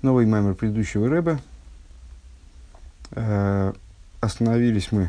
Новый 0.00 0.26
маймер 0.26 0.54
предыдущего 0.54 1.08
рэба. 1.08 1.40
Э, 3.10 3.72
остановились 4.20 4.92
мы 4.92 5.08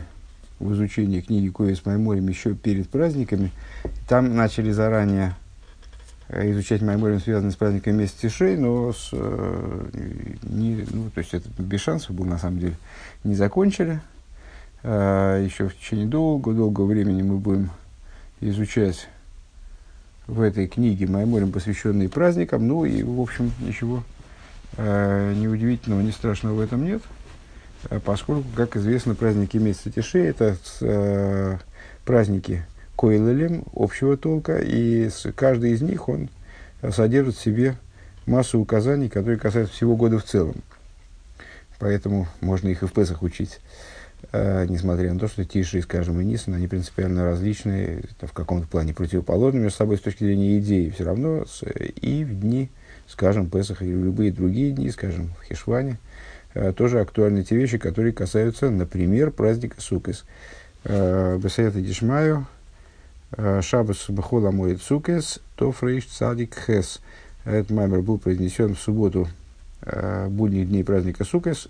в 0.59 0.73
изучении 0.73 1.21
книги 1.21 1.49
Коис 1.49 1.85
Майморим 1.85 2.27
еще 2.27 2.55
перед 2.55 2.89
праздниками. 2.89 3.51
Там 4.07 4.35
начали 4.35 4.71
заранее 4.71 5.35
э, 6.29 6.49
изучать 6.53 6.81
Майморим, 6.81 7.19
связанный 7.19 7.51
с 7.51 7.55
праздником 7.55 7.97
месяца 7.97 8.21
Тишей, 8.21 8.57
но 8.57 8.91
с, 8.91 9.09
э, 9.11 9.89
не, 10.49 10.83
ну, 10.89 11.11
то 11.11 11.19
есть 11.19 11.35
это 11.35 11.47
без 11.61 11.81
шансов 11.81 12.15
был 12.15 12.25
на 12.25 12.39
самом 12.39 12.57
деле. 12.57 12.75
Не 13.23 13.35
закончили. 13.35 14.01
Э, 14.81 15.39
еще 15.45 15.69
в 15.69 15.77
течение 15.77 16.07
долгого, 16.07 16.55
долгого 16.55 16.85
времени 16.85 17.21
мы 17.21 17.37
будем 17.37 17.69
изучать 18.41 19.07
в 20.25 20.41
этой 20.41 20.67
книге 20.67 21.05
Майморим, 21.05 21.51
посвященные 21.51 22.09
праздникам. 22.09 22.67
Ну 22.67 22.85
и, 22.85 23.03
в 23.03 23.21
общем, 23.21 23.51
ничего 23.59 24.03
Э, 24.77 25.33
неудивительного, 25.35 26.01
не 26.01 26.11
страшного 26.11 26.53
в 26.55 26.59
этом 26.59 26.85
нет, 26.85 27.01
э, 27.89 27.99
поскольку, 27.99 28.47
как 28.55 28.77
известно, 28.77 29.15
праздники 29.15 29.57
месяца 29.57 29.91
Тиши– 29.91 30.19
это 30.19 30.57
э, 30.81 31.57
праздники 32.05 32.63
Койлелем 32.95 33.63
общего 33.73 34.15
толка, 34.15 34.57
и 34.59 35.09
с, 35.09 35.31
каждый 35.33 35.71
из 35.71 35.81
них 35.81 36.07
он 36.07 36.29
содержит 36.91 37.35
в 37.35 37.41
себе 37.41 37.77
массу 38.25 38.59
указаний, 38.59 39.09
которые 39.09 39.39
касаются 39.39 39.75
всего 39.75 39.95
года 39.95 40.19
в 40.19 40.23
целом. 40.23 40.55
Поэтому 41.79 42.27
можно 42.41 42.67
их 42.67 42.83
и 42.83 42.85
в 42.85 42.93
Песах 42.93 43.21
учить. 43.23 43.59
Э, 44.31 44.65
несмотря 44.67 45.11
на 45.13 45.19
то, 45.19 45.27
что 45.27 45.45
Тиши, 45.45 45.81
скажем, 45.81 46.19
и 46.21 46.25
Нисан, 46.25 46.53
они 46.53 46.67
принципиально 46.67 47.23
различные, 47.23 48.03
в 48.21 48.33
каком-то 48.33 48.67
плане 48.67 48.93
противоположны 48.93 49.59
между 49.59 49.77
собой 49.77 49.97
с 49.97 50.01
точки 50.01 50.23
зрения 50.23 50.59
идеи, 50.59 50.89
все 50.89 51.05
равно 51.05 51.45
с, 51.45 51.63
и 51.63 52.23
в 52.23 52.39
дни 52.39 52.69
скажем, 53.09 53.49
Песах 53.49 53.81
или 53.81 53.91
любые 53.91 54.31
другие 54.31 54.71
дни, 54.71 54.89
скажем, 54.91 55.33
в 55.39 55.43
Хишване, 55.43 55.97
э, 56.53 56.71
тоже 56.73 57.01
актуальны 57.01 57.43
те 57.43 57.55
вещи, 57.55 57.79
которые 57.79 58.13
касаются, 58.13 58.69
например, 58.69 59.31
праздника 59.31 59.81
Сукес. 59.81 60.25
Э, 60.83 61.39
Бесаята 61.41 61.81
Дишмаю, 61.81 62.45
э, 63.31 63.61
Шабас 63.61 64.05
Бахола 64.09 64.51
Моет 64.51 64.79
Сукес, 64.81 65.39
Тофрейш 65.55 66.05
Цадик 66.05 66.55
Хес. 66.67 66.99
Этот 67.45 67.71
маймер 67.71 68.01
был 68.01 68.19
произнесен 68.19 68.75
в 68.75 68.79
субботу 68.79 69.27
будних 70.27 70.67
дней 70.67 70.83
праздника 70.83 71.23
Сукес 71.23 71.69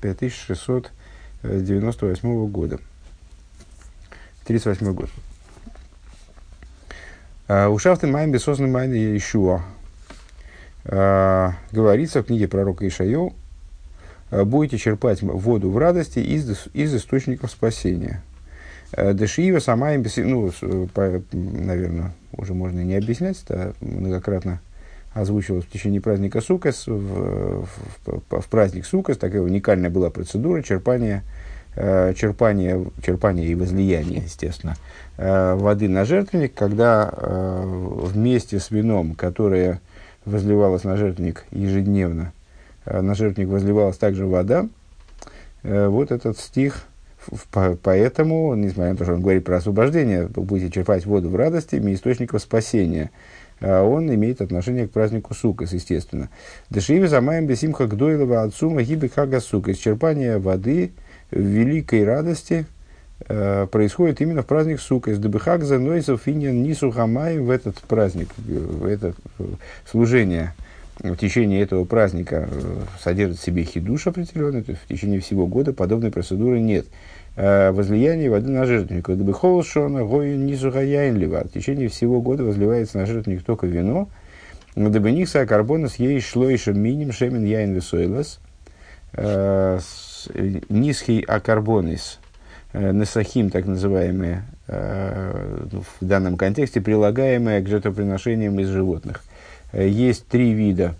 5698 0.00 2.48
года. 2.48 2.80
38 4.46 4.92
год. 4.92 5.08
У 7.48 7.78
Шафты 7.78 8.08
Майм 8.08 8.32
Бесосный 8.32 8.68
Майн 8.68 8.92
Ишуа 9.16 9.62
говорится 10.88 12.22
в 12.22 12.26
книге 12.26 12.48
пророка 12.48 12.86
Ишайо, 12.86 13.32
«Э, 14.30 14.44
будете 14.44 14.78
черпать 14.78 15.22
воду 15.22 15.70
в 15.70 15.78
радости 15.78 16.18
из, 16.18 16.66
из 16.72 16.94
источников 16.94 17.50
спасения. 17.50 18.22
Э, 18.92 19.14
Дешиева 19.14 19.60
сама 19.60 19.94
им, 19.94 20.04
ну, 20.16 20.52
наверное, 21.32 22.12
уже 22.36 22.52
можно 22.52 22.80
и 22.80 22.84
не 22.84 22.96
объяснять, 22.96 23.42
это 23.44 23.74
многократно 23.80 24.60
озвучивалось 25.14 25.64
в 25.64 25.70
течение 25.70 26.00
праздника 26.00 26.40
Сукас, 26.40 26.86
в, 26.86 27.64
в, 27.64 27.68
в, 28.28 28.48
праздник 28.48 28.84
Сукас, 28.84 29.16
такая 29.16 29.40
уникальная 29.40 29.90
была 29.90 30.10
процедура 30.10 30.60
черпания, 30.60 31.22
э, 31.76 32.12
черпания, 32.14 32.84
черпания 33.04 33.46
и 33.46 33.54
возлияния, 33.54 34.22
естественно, 34.22 34.76
воды 35.16 35.88
на 35.88 36.04
жертвенник, 36.04 36.52
когда 36.52 37.10
вместе 37.14 38.60
с 38.60 38.70
вином, 38.70 39.14
которое 39.14 39.80
возливалась 40.26 40.84
на 40.84 40.96
жертвенник 40.96 41.46
ежедневно, 41.50 42.32
а 42.84 43.00
на 43.00 43.14
жертвенник 43.14 43.48
возливалась 43.48 43.96
также 43.96 44.26
вода. 44.26 44.68
Э, 45.62 45.88
вот 45.88 46.10
этот 46.10 46.38
стих, 46.38 46.82
поэтому, 47.82 48.54
несмотря 48.54 48.92
на 48.92 48.96
то, 48.96 49.04
что 49.04 49.14
он 49.14 49.22
говорит 49.22 49.44
про 49.44 49.56
освобождение, 49.56 50.26
будете 50.26 50.70
черпать 50.70 51.06
воду 51.06 51.30
в 51.30 51.36
радости, 51.36 51.76
источников 51.94 52.42
спасения. 52.42 53.10
А 53.60 53.82
он 53.82 54.12
имеет 54.12 54.42
отношение 54.42 54.86
к 54.86 54.90
празднику 54.90 55.34
Сукас, 55.34 55.72
естественно. 55.72 56.28
Дешиви 56.68 57.06
замаем 57.06 57.46
бесимха 57.46 57.86
гдойлова 57.86 58.42
отцума 58.42 58.82
гиби 58.82 59.08
хага 59.08 59.40
сука. 59.40 59.72
Исчерпание 59.72 60.38
воды 60.38 60.92
в 61.30 61.40
великой 61.40 62.04
радости 62.04 62.66
происходит 63.26 64.20
именно 64.20 64.42
в 64.42 64.46
праздник 64.46 64.80
Сука. 64.80 65.10
Из 65.10 65.18
Дебехак 65.18 65.64
за 65.64 65.78
Нойсов 65.78 66.22
Финьян 66.24 66.62
Нису 66.62 66.90
Хамай 66.90 67.38
в 67.38 67.50
этот 67.50 67.76
праздник, 67.80 68.28
в 68.36 68.86
это 68.86 69.14
э, 69.38 69.44
служение 69.90 70.54
в 71.00 71.16
течение 71.16 71.60
этого 71.60 71.84
праздника 71.84 72.48
э, 72.50 72.80
содержит 73.02 73.38
в 73.38 73.42
себе 73.42 73.64
хидуш 73.64 74.06
определенный, 74.06 74.62
то 74.62 74.70
есть 74.72 74.82
в 74.82 74.86
течение 74.86 75.20
всего 75.20 75.46
года 75.46 75.72
подобной 75.72 76.10
процедуры 76.10 76.60
нет. 76.60 76.86
Э, 77.34 77.72
возлияние 77.72 78.30
воды 78.30 78.50
на 78.50 78.64
жертвенник. 78.64 79.08
Дебехол 79.08 79.62
Шона 79.64 80.04
Гою 80.04 80.38
Нису 80.38 80.70
Хаяин 80.70 81.18
В 81.18 81.48
течение 81.48 81.88
всего 81.88 82.20
года 82.20 82.44
возливается 82.44 82.98
на 82.98 83.06
жертвенник 83.06 83.42
только 83.42 83.66
вино. 83.66 84.08
Дебеникса 84.76 85.46
Карбонас 85.46 85.96
ей 85.96 86.20
шло 86.20 86.48
еще 86.48 86.72
миним 86.72 87.10
шемен 87.10 87.44
яин 87.44 87.72
весойлас. 87.72 88.40
Низкий 90.68 91.22
акарбонис 91.22 92.20
Э, 92.72 92.92
насахим, 92.92 93.50
так 93.50 93.64
называемые, 93.64 94.42
э, 94.66 95.66
ну, 95.70 95.82
в 95.82 96.04
данном 96.04 96.36
контексте 96.36 96.80
прилагаемые 96.80 97.62
к 97.62 97.68
жертвоприношениям 97.68 98.58
из 98.60 98.68
животных. 98.68 99.22
Э, 99.72 99.88
есть 99.88 100.26
три 100.26 100.52
вида 100.52 100.94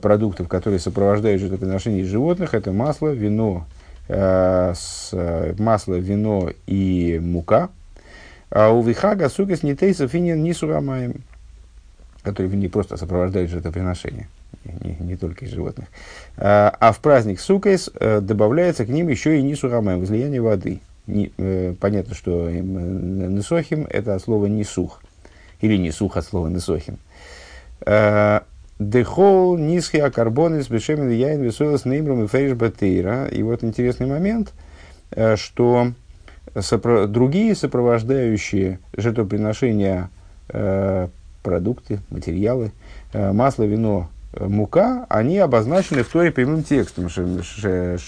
продуктов, 0.00 0.46
которые 0.46 0.78
сопровождают 0.78 1.40
жертвоприношения 1.40 2.02
из 2.02 2.06
животных. 2.06 2.54
Это 2.54 2.70
масло, 2.70 3.08
вино, 3.08 3.66
масло, 4.08 5.94
вино 5.94 6.50
и 6.68 7.20
мука. 7.20 7.68
А 8.50 8.70
у 8.70 8.80
вихага 8.82 9.28
сукас 9.28 9.64
не 9.64 9.74
тейсов 9.74 10.12
финин 10.12 10.40
не 10.44 10.54
сурамаем, 10.54 11.24
которые 12.22 12.56
не 12.56 12.68
просто 12.68 12.96
сопровождают 12.96 13.50
жертвоприношение 13.50 14.28
не, 14.64 14.96
не 15.00 15.16
только 15.16 15.44
из 15.44 15.50
животных. 15.50 15.88
А, 16.36 16.74
а 16.78 16.92
в 16.92 17.00
праздник 17.00 17.40
Сукайс 17.40 17.90
э, 17.94 18.20
добавляется 18.20 18.84
к 18.84 18.88
ним 18.88 19.08
еще 19.08 19.38
и 19.38 19.42
нисурамай, 19.42 19.96
возлияние 19.96 20.40
воды. 20.40 20.80
Не, 21.06 21.32
э, 21.36 21.74
понятно, 21.80 22.14
что 22.14 22.48
э, 22.48 22.60
несохим 22.60 23.86
это 23.90 24.14
от 24.14 24.22
слова 24.22 24.46
нисух, 24.46 25.02
или 25.60 25.76
нисух 25.76 26.16
от 26.16 26.24
слова 26.24 26.48
несохим. 26.48 26.98
А, 27.84 28.44
Дехол, 28.78 29.58
нисхи, 29.58 29.98
акарбонис, 29.98 30.68
бешемин, 30.68 31.08
яин, 31.10 31.42
весуэлас, 31.42 31.84
неймром 31.84 32.24
и 32.24 32.26
фейш 32.26 32.54
батейра. 32.54 33.26
И 33.26 33.42
вот 33.42 33.62
интересный 33.62 34.06
момент, 34.06 34.52
что 35.36 35.92
сопро- 36.54 37.06
другие 37.06 37.54
сопровождающие 37.54 38.80
жертвоприношения 38.96 40.10
продукты, 41.44 42.00
материалы, 42.10 42.72
масло, 43.12 43.62
вино, 43.64 44.08
мука, 44.38 45.06
они 45.08 45.38
обозначены 45.38 46.02
в 46.02 46.08
Торе 46.08 46.30
прямым 46.30 46.62
текстом. 46.62 47.08
В 47.08 47.98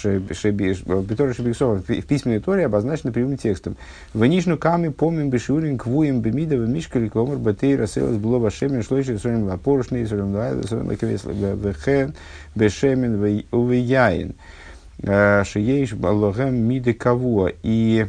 письменной 2.02 2.40
Торе 2.40 2.66
обозначены 2.66 3.12
прямым 3.12 3.36
текстом. 3.36 3.76
В 4.14 4.24
нижнюю 4.24 4.58
каме 4.58 4.90
помним 4.90 5.28
бешурин 5.30 5.76
квуем 5.76 6.20
бемидова 6.20 6.64
мишкали 6.64 7.08
комар 7.08 7.36
батейра 7.38 7.86
селас 7.86 8.16
было 8.16 8.38
вашемен 8.38 8.82
шлойши 8.82 9.18
сорим 9.18 9.44
лапорошный 9.44 10.06
сорим 10.06 10.34
сорим 10.66 10.88
лакевес 10.88 11.24
вехен 11.24 12.14
бешемен 12.54 13.44
увияин. 13.50 14.34
Шиеиш 15.02 15.92
лохем 15.92 16.54
миды 16.54 16.94
кавуа. 16.94 17.50
И 17.62 18.06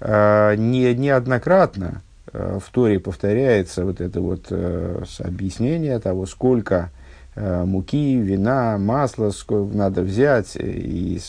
э, 0.00 0.54
не, 0.56 0.94
неоднократно 0.94 2.02
э, 2.32 2.58
в 2.64 2.70
Торе 2.70 3.00
повторяется 3.00 3.84
вот 3.84 4.00
это 4.00 4.20
вот 4.22 4.46
э, 4.48 5.02
объяснение 5.18 5.98
того, 5.98 6.24
сколько 6.24 6.90
Э, 6.92 6.93
муки, 7.36 8.16
вина, 8.16 8.78
масла, 8.78 9.30
сколько 9.30 9.76
надо 9.76 10.02
взять, 10.02 10.56
и 10.56 11.20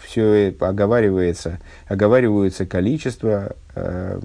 все 0.00 0.54
оговаривается, 0.60 1.58
оговаривается 1.88 2.66
количество 2.66 3.56
э, 3.74 4.20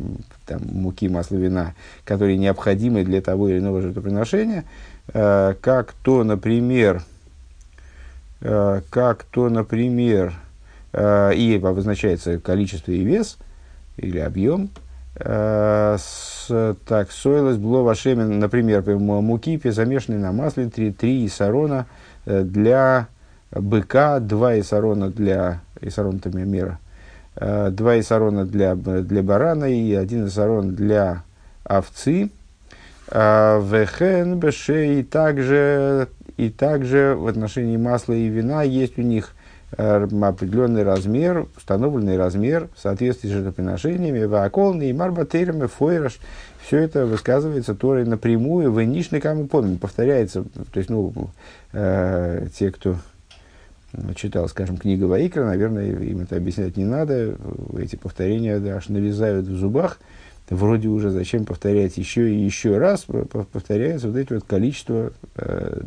там, 0.46 0.62
муки, 0.64 1.08
масла, 1.08 1.38
вина, 1.38 1.74
которые 2.04 2.38
необходимы 2.38 3.04
для 3.04 3.22
того 3.22 3.48
или 3.50 3.60
иного 3.60 3.82
жертвоприношения, 3.82 4.66
э, 5.14 5.54
как 5.62 5.94
то, 6.04 6.24
например, 6.24 7.04
э, 8.42 8.82
как 8.90 9.24
то, 9.24 9.50
например, 9.50 10.34
э, 10.92 11.34
и 11.36 11.56
обозначается 11.56 12.40
количество 12.40 12.92
и 12.92 13.04
вес, 13.04 13.38
или 13.98 14.20
объем, 14.20 14.70
Э, 14.70 14.87
с, 15.20 16.76
так, 16.86 17.12
сойлось 17.12 17.58
было 17.58 17.82
вашемен, 17.82 18.40
например, 18.40 18.84
муки, 18.98 19.60
замешанные 19.64 20.20
на 20.20 20.32
масле, 20.32 20.70
3, 20.70 20.92
3 20.92 21.26
исарона 21.26 21.88
э, 22.26 22.44
для 22.44 23.08
быка, 23.52 24.20
2 24.20 24.60
исарона 24.60 25.10
для 25.10 25.62
исарон 25.82 26.22
мера, 26.26 26.80
2 27.36 27.72
э, 27.72 28.00
исарона 28.00 28.46
для, 28.46 28.76
для 28.76 29.24
барана 29.24 29.66
и 29.66 29.94
1 29.94 30.28
исарон 30.28 30.76
для 30.76 31.24
овцы. 31.64 32.30
Вехен 33.10 34.38
беше 34.38 35.00
и 35.00 35.04
также 35.04 36.10
и 36.36 36.50
также 36.50 37.16
в 37.18 37.28
отношении 37.28 37.78
масла 37.78 38.14
и 38.14 38.28
вина 38.28 38.64
есть 38.64 39.00
у 39.00 39.02
них 39.02 39.32
э, 39.34 39.37
определенный 39.72 40.84
размер, 40.84 41.48
установленный 41.58 42.18
размер 42.18 42.70
в 42.76 42.80
соответствии 42.80 43.28
с 43.28 43.32
жертвоприношениями, 43.32 44.24
ваколны 44.24 44.90
и 44.90 44.94
марбатерами, 44.94 45.68
фойраш. 45.68 46.20
Все 46.66 46.78
это 46.78 47.06
высказывается 47.06 47.76
Торой 47.76 48.06
напрямую, 48.06 48.72
в 48.72 48.82
нишникам 48.82 49.46
и 49.46 49.78
повторяется. 49.78 50.44
То 50.44 50.78
есть, 50.78 50.90
ну, 50.90 51.14
э, 51.74 52.48
те, 52.58 52.72
кто 52.72 52.96
читал, 54.16 54.48
скажем, 54.48 54.78
книга 54.78 55.06
Ваикра, 55.06 55.46
наверное, 55.46 55.92
им 55.92 56.22
это 56.22 56.38
объяснять 56.38 56.78
не 56.78 56.86
надо. 56.86 57.36
Эти 57.78 57.96
повторения 57.96 58.60
да, 58.60 58.78
аж 58.78 58.90
навязают 58.90 59.48
в 59.48 59.58
зубах. 59.58 60.00
Вроде 60.50 60.88
уже 60.88 61.10
зачем 61.10 61.44
повторять 61.44 61.98
еще 61.98 62.34
и 62.34 62.38
еще 62.38 62.78
раз, 62.78 63.06
повторяется 63.06 64.08
вот 64.08 64.16
эти 64.16 64.32
вот 64.32 64.46
количество 64.46 65.12
э, 65.36 65.82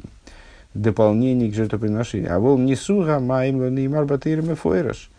дополнений 0.75 1.51
к 1.51 1.55
жертвоприношению. 1.55 2.35
А 2.35 2.39
вол 2.39 2.59
не 2.59 2.77
суга, 2.77 3.21
маим 3.21 3.75
неймар 3.75 4.05
батырим 4.05 4.53
и 4.53 4.55
фойраш. 4.55 5.11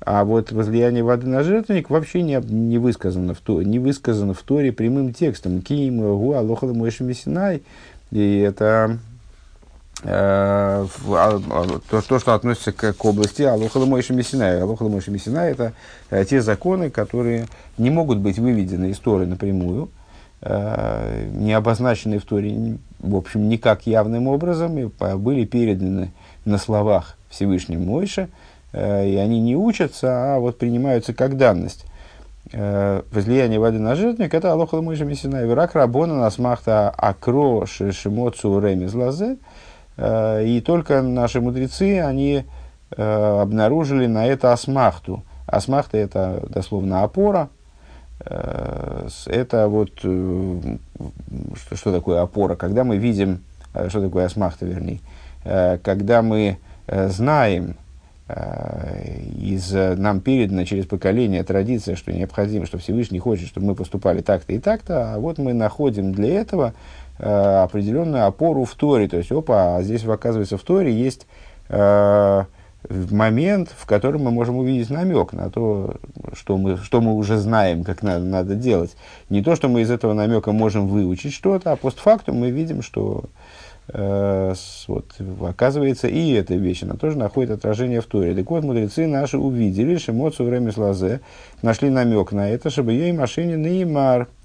А 0.00 0.24
вот 0.24 0.50
возлияние 0.52 1.04
воды 1.04 1.26
на 1.26 1.42
жертвенник 1.42 1.90
вообще 1.90 2.22
не, 2.22 2.40
не, 2.42 2.78
высказано, 2.78 3.34
в 3.34 3.40
то, 3.40 3.62
не 3.62 3.78
высказано 3.78 4.32
в 4.32 4.40
Торе 4.40 4.72
прямым 4.72 5.12
текстом. 5.12 5.60
Ким, 5.60 6.00
гу, 6.00 6.32
алохала 6.32 6.72
мойши 6.72 7.04
И 8.10 8.38
это 8.38 8.98
Э, 10.02 10.86
а, 11.08 11.40
а, 11.50 11.80
то, 11.90 12.00
то, 12.00 12.18
что 12.18 12.34
относится 12.34 12.72
к, 12.72 12.94
к 12.94 13.04
области 13.04 13.42
Алохала 13.42 13.84
Мойши 13.84 14.14
Мессинай. 14.14 14.62
Алохала 14.62 14.88
Мойши 14.88 15.10
Мессинай– 15.10 15.50
это 15.52 15.74
э, 16.08 16.24
те 16.24 16.40
законы, 16.40 16.90
которые 16.90 17.46
не 17.76 17.90
могут 17.90 18.18
быть 18.18 18.38
выведены 18.38 18.90
из 18.90 18.98
Торы 18.98 19.26
напрямую, 19.26 19.90
не 20.42 21.52
обозначены 21.52 22.18
в 22.18 22.24
Торе, 22.24 22.78
в 22.98 23.14
общем, 23.14 23.48
никак 23.48 23.86
явным 23.86 24.26
образом, 24.26 24.78
и 24.78 24.88
были 25.16 25.44
переданы 25.44 26.12
на 26.46 26.56
словах 26.56 27.18
Всевышним 27.28 27.84
Мойше, 27.84 28.30
и 28.72 28.76
они 29.20 29.38
не 29.38 29.54
учатся, 29.54 30.36
а 30.36 30.38
вот 30.38 30.56
принимаются 30.56 31.12
как 31.12 31.36
данность. 31.36 31.84
Возлияние 32.52 33.60
воды 33.60 33.78
на 33.80 33.94
жертвенник– 33.96 34.32
это 34.34 34.52
Алохала 34.52 34.80
Мойши 34.80 35.04
Мессинай. 35.04 35.46
Враг 35.46 35.74
Рабона 35.74 36.14
насмахта 36.18 36.88
акро 36.88 37.66
шишимоцу 37.66 38.60
ремез 38.60 38.94
лазе– 38.94 39.36
Э, 40.00 40.42
и 40.44 40.60
только 40.62 41.02
наши 41.02 41.40
мудрецы, 41.40 42.00
они 42.00 42.44
э, 42.90 43.40
обнаружили 43.42 44.06
на 44.06 44.26
это 44.26 44.52
асмахту. 44.52 45.22
Асмахта– 45.46 45.98
это 45.98 46.42
дословно 46.48 47.02
опора. 47.02 47.50
Э, 48.24 49.08
это 49.26 49.68
вот, 49.68 49.98
что, 49.98 51.76
что 51.76 51.92
такое 51.92 52.20
опора? 52.20 52.56
Когда 52.56 52.84
мы 52.84 52.96
видим, 52.96 53.42
что 53.88 54.00
такое 54.00 54.26
асмахта, 54.26 54.66
вернее, 54.66 55.00
когда 55.82 56.22
мы 56.22 56.58
знаем, 56.86 57.76
из, 59.36 59.72
нам 59.72 60.20
передана 60.20 60.64
через 60.64 60.86
поколение 60.86 61.42
традиция, 61.42 61.96
что 61.96 62.12
необходимо, 62.12 62.66
что 62.66 62.78
Всевышний 62.78 63.18
хочет, 63.18 63.48
чтобы 63.48 63.68
мы 63.68 63.74
поступали 63.74 64.20
так-то 64.20 64.52
и 64.52 64.58
так-то, 64.58 65.14
а 65.14 65.18
вот 65.18 65.38
мы 65.38 65.52
находим 65.52 66.12
для 66.12 66.40
этого 66.40 66.74
э, 67.18 67.24
определенную 67.28 68.26
опору 68.26 68.64
в 68.64 68.74
Торе. 68.74 69.08
То 69.08 69.16
есть, 69.16 69.32
опа, 69.32 69.76
а 69.76 69.82
здесь, 69.82 70.04
оказывается, 70.04 70.58
в 70.58 70.62
Торе 70.62 70.92
есть 70.92 71.26
э, 72.88 73.04
момент, 73.10 73.74
в 73.76 73.86
котором 73.86 74.24
мы 74.24 74.30
можем 74.30 74.56
увидеть 74.56 74.90
намек 74.90 75.32
на 75.32 75.50
то, 75.50 75.96
что 76.32 76.56
мы, 76.56 76.76
что 76.76 77.00
мы 77.00 77.14
уже 77.14 77.36
знаем, 77.38 77.84
как 77.84 78.02
надо, 78.02 78.24
надо 78.24 78.54
делать. 78.54 78.96
Не 79.28 79.42
то, 79.42 79.56
что 79.56 79.68
мы 79.68 79.82
из 79.82 79.90
этого 79.90 80.12
намека 80.12 80.52
можем 80.52 80.88
выучить 80.88 81.32
что-то, 81.32 81.72
а 81.72 81.76
постфактум 81.76 82.36
мы 82.36 82.50
видим, 82.50 82.82
что 82.82 83.24
э, 83.88 84.54
вот, 84.88 85.06
оказывается 85.42 86.08
и 86.08 86.32
эта 86.32 86.54
вещь, 86.54 86.82
она 86.82 86.94
тоже 86.94 87.18
находит 87.18 87.50
отражение 87.50 88.00
в 88.00 88.06
Торе. 88.06 88.34
Так 88.34 88.50
вот, 88.50 88.64
мудрецы 88.64 89.06
наши 89.06 89.38
увидели, 89.38 89.96
шимоцу 89.96 90.44
время 90.44 90.72
слазе, 90.72 91.20
нашли 91.62 91.90
намек 91.90 92.32
на 92.32 92.48
это, 92.48 92.70
чтобы 92.70 92.92
ей 92.92 93.12
машине 93.12 93.56
неймар– 93.56 94.28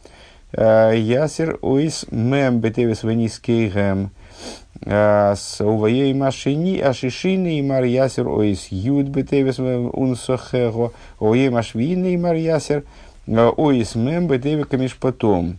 Э, 0.57 0.93
ясер 0.95 1.57
ойс 1.61 2.05
мем 2.11 2.59
бетевис 2.59 3.03
венискейгем. 3.03 4.05
Э, 4.05 4.09
с 4.83 5.57
увоей 5.59 6.13
машини 6.13 6.79
ашишины 6.79 7.59
и 7.59 7.61
мар 7.61 7.83
ясер 7.83 8.27
ойс 8.27 8.67
юд 8.69 9.07
бетевис 9.07 9.59
унсохего. 9.59 10.91
Увоей 11.19 11.49
машвины 11.49 12.13
и 12.13 12.17
мар 12.17 12.35
ясер 12.35 12.83
э, 13.27 13.51
ойс 13.57 13.95
мем 13.95 14.27
бетевис 14.27 14.65
камишпотом. 14.65 15.57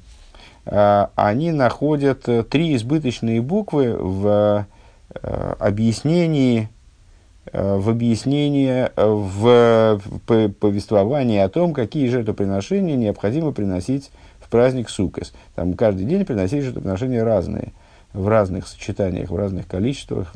Они 0.64 1.52
находят 1.52 2.28
три 2.50 2.74
избыточные 2.74 3.40
буквы 3.40 3.96
в 3.96 4.66
объяснении 5.60 6.69
в 7.52 7.88
объяснении, 7.88 8.90
в 8.96 10.00
повествовании 10.58 11.38
о 11.38 11.48
том, 11.48 11.72
какие 11.72 12.08
жертвоприношения 12.08 12.96
необходимо 12.96 13.52
приносить 13.52 14.10
в 14.40 14.48
праздник 14.48 14.88
Сукас. 14.88 15.32
Там 15.54 15.74
каждый 15.74 16.06
день 16.06 16.24
приносили 16.24 16.62
жертвоприношения 16.62 17.24
разные, 17.24 17.72
в 18.16 18.28
разных 18.28 18.66
сочетаниях, 18.66 19.30
в 19.30 19.36
разных 19.36 19.66
количествах, 19.66 20.32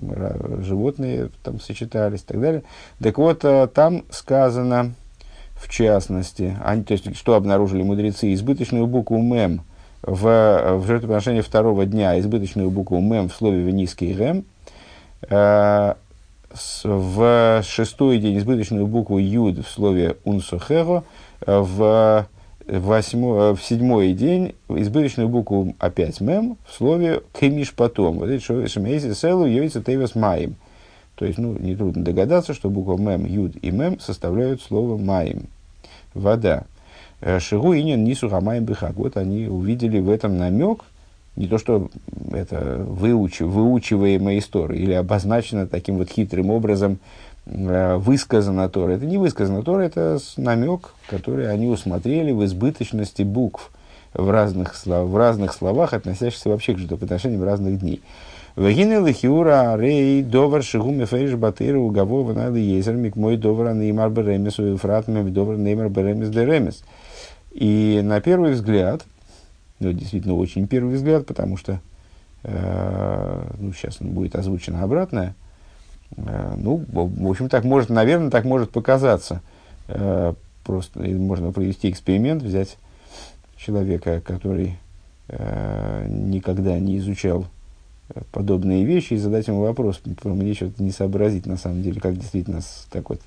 животные 0.60 1.30
там 1.42 1.60
сочетались 1.60 2.20
и 2.20 2.24
так 2.24 2.40
далее. 2.40 2.62
Так 3.02 3.16
вот, 3.18 3.44
э, 3.44 3.68
там 3.72 4.04
сказано, 4.10 4.92
в 5.56 5.68
частности, 5.68 6.56
они, 6.62 6.84
то 6.84 6.92
есть, 6.92 7.16
что 7.16 7.34
обнаружили 7.34 7.82
мудрецы, 7.82 8.32
избыточную 8.34 8.86
букву 8.86 9.18
«мем» 9.20 9.62
в, 10.02 10.76
в 10.76 10.86
жертвоприношении 10.86 11.40
второго 11.40 11.86
дня, 11.86 12.18
избыточную 12.20 12.70
букву 12.70 13.00
«мем» 13.00 13.28
в 13.28 13.34
слове 13.34 13.62
«венийский 13.62 14.14
рэм», 14.14 14.44
э, 15.28 15.94
в 16.84 17.62
шестой 17.62 18.18
день 18.18 18.36
избыточную 18.38 18.86
букву 18.86 19.18
«юд» 19.18 19.64
в 19.64 19.70
слове 19.70 20.16
«унсохеро», 20.24 21.04
в 21.46 22.26
восьмо, 22.78 23.42
э, 23.42 23.54
в 23.54 23.62
седьмой 23.62 24.12
день 24.12 24.54
избыточную 24.68 25.28
букву 25.28 25.74
опять 25.78 26.20
мем 26.20 26.56
в 26.66 26.74
слове 26.74 27.22
кемиш 27.38 27.72
потом. 27.72 28.18
Вот 28.18 28.28
это 28.28 28.42
что 28.42 28.66
шемейси 28.66 29.14
селу 29.14 29.46
йойца 29.46 29.82
тейвес 29.82 30.14
маим. 30.14 30.54
То 31.16 31.26
есть, 31.26 31.38
ну, 31.38 31.52
нетрудно 31.58 32.02
догадаться, 32.02 32.54
что 32.54 32.70
буква 32.70 32.96
мем, 32.96 33.26
юд 33.26 33.52
и 33.60 33.70
мем 33.70 34.00
составляют 34.00 34.62
слово 34.62 34.96
маим. 34.96 35.48
Вода. 36.14 36.64
Э, 37.20 37.38
Шигу 37.40 37.74
инин 37.74 38.04
нису 38.04 38.28
хамаем 38.28 38.64
бихак. 38.64 38.94
Вот 38.94 39.16
они 39.16 39.46
увидели 39.46 39.98
в 39.98 40.08
этом 40.08 40.38
намек, 40.38 40.84
не 41.36 41.46
то, 41.46 41.58
что 41.58 41.88
это 42.32 42.84
выуч, 42.86 43.40
выучиваемая 43.40 44.38
история 44.38 44.78
или 44.78 44.92
обозначено 44.92 45.66
таким 45.66 45.96
вот 45.96 46.10
хитрым 46.10 46.50
образом 46.50 46.98
Э, 47.46 47.96
высказано 47.96 48.68
Тора. 48.68 48.92
Это 48.92 49.06
не 49.06 49.18
высказано 49.18 49.62
Тора, 49.62 49.82
это 49.82 50.18
намек, 50.36 50.90
который 51.08 51.50
они 51.50 51.66
усмотрели 51.66 52.32
в 52.32 52.44
избыточности 52.44 53.22
букв 53.22 53.70
в 54.14 54.30
разных, 54.30 54.74
слов, 54.74 55.08
в 55.08 55.16
разных 55.16 55.52
словах, 55.52 55.94
относящихся 55.94 56.48
вообще 56.48 56.74
к 56.74 56.78
жертвоприношениям 56.78 57.42
разных 57.42 57.80
дней. 57.80 58.02
Вагины 58.56 59.06
лихиура 59.06 59.76
рей 59.78 60.22
довар 60.22 60.62
шигу 60.62 60.90
мефериш 60.90 61.36
батыру 61.36 61.82
угавова 61.82 62.32
надо 62.32 62.58
езер 62.58 62.94
мик 62.94 63.14
мой 63.14 63.36
довар 63.36 63.74
неймар 63.74 64.10
беремес 64.10 64.58
уефрат 64.58 65.06
мем 65.06 65.32
довар 65.32 65.56
неймар 65.56 65.88
беремес 65.88 66.28
деремес. 66.28 66.82
И 67.52 68.00
на 68.02 68.20
первый 68.20 68.52
взгляд, 68.52 69.02
ну, 69.78 69.92
действительно, 69.92 70.34
очень 70.34 70.66
первый 70.66 70.96
взгляд, 70.96 71.26
потому 71.26 71.56
что 71.56 71.80
э, 72.42 73.42
ну, 73.58 73.72
сейчас 73.72 73.98
будет 73.98 74.36
озвучено 74.36 74.82
обратное, 74.82 75.34
ну, 76.16 76.84
в 76.88 77.30
общем, 77.30 77.48
так 77.48 77.64
может, 77.64 77.88
наверное, 77.88 78.30
так 78.30 78.44
может 78.44 78.70
показаться. 78.70 79.42
Э, 79.88 80.34
просто 80.64 81.00
можно 81.00 81.52
провести 81.52 81.90
эксперимент, 81.90 82.42
взять 82.42 82.76
человека, 83.56 84.20
который 84.20 84.78
э, 85.28 86.06
никогда 86.08 86.78
не 86.78 86.98
изучал 86.98 87.46
подобные 88.32 88.84
вещи, 88.84 89.14
и 89.14 89.18
задать 89.18 89.46
ему 89.46 89.62
вопрос. 89.62 90.00
Мне 90.24 90.54
что-то 90.54 90.82
не 90.82 90.90
сообразить, 90.90 91.46
на 91.46 91.56
самом 91.56 91.82
деле, 91.82 92.00
как 92.00 92.18
действительно 92.18 92.60
так 92.90 93.08
вот 93.08 93.20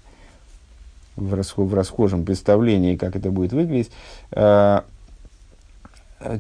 в, 1.16 1.42
в 1.58 1.74
расхожем 1.74 2.26
представлении, 2.26 2.98
как 2.98 3.16
это 3.16 3.32
будет 3.32 3.54
выглядеть 3.54 3.92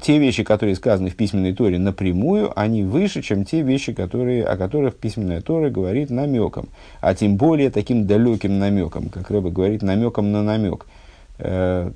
те 0.01 0.17
вещи, 0.17 0.43
которые 0.43 0.75
сказаны 0.75 1.09
в 1.09 1.15
письменной 1.15 1.53
Торе 1.53 1.79
напрямую, 1.79 2.57
они 2.59 2.83
выше, 2.83 3.21
чем 3.21 3.45
те 3.45 3.61
вещи, 3.61 3.93
которые, 3.93 4.43
о 4.45 4.57
которых 4.57 4.95
письменная 4.95 5.41
Тора 5.41 5.69
говорит 5.69 6.09
намеком. 6.09 6.69
А 7.01 7.13
тем 7.13 7.37
более 7.37 7.69
таким 7.69 8.05
далеким 8.05 8.59
намеком, 8.59 9.09
как 9.09 9.29
Рэба 9.29 9.49
говорит, 9.49 9.81
намеком 9.81 10.31
на 10.31 10.43
намек. 10.43 10.85
Э, 11.39 11.91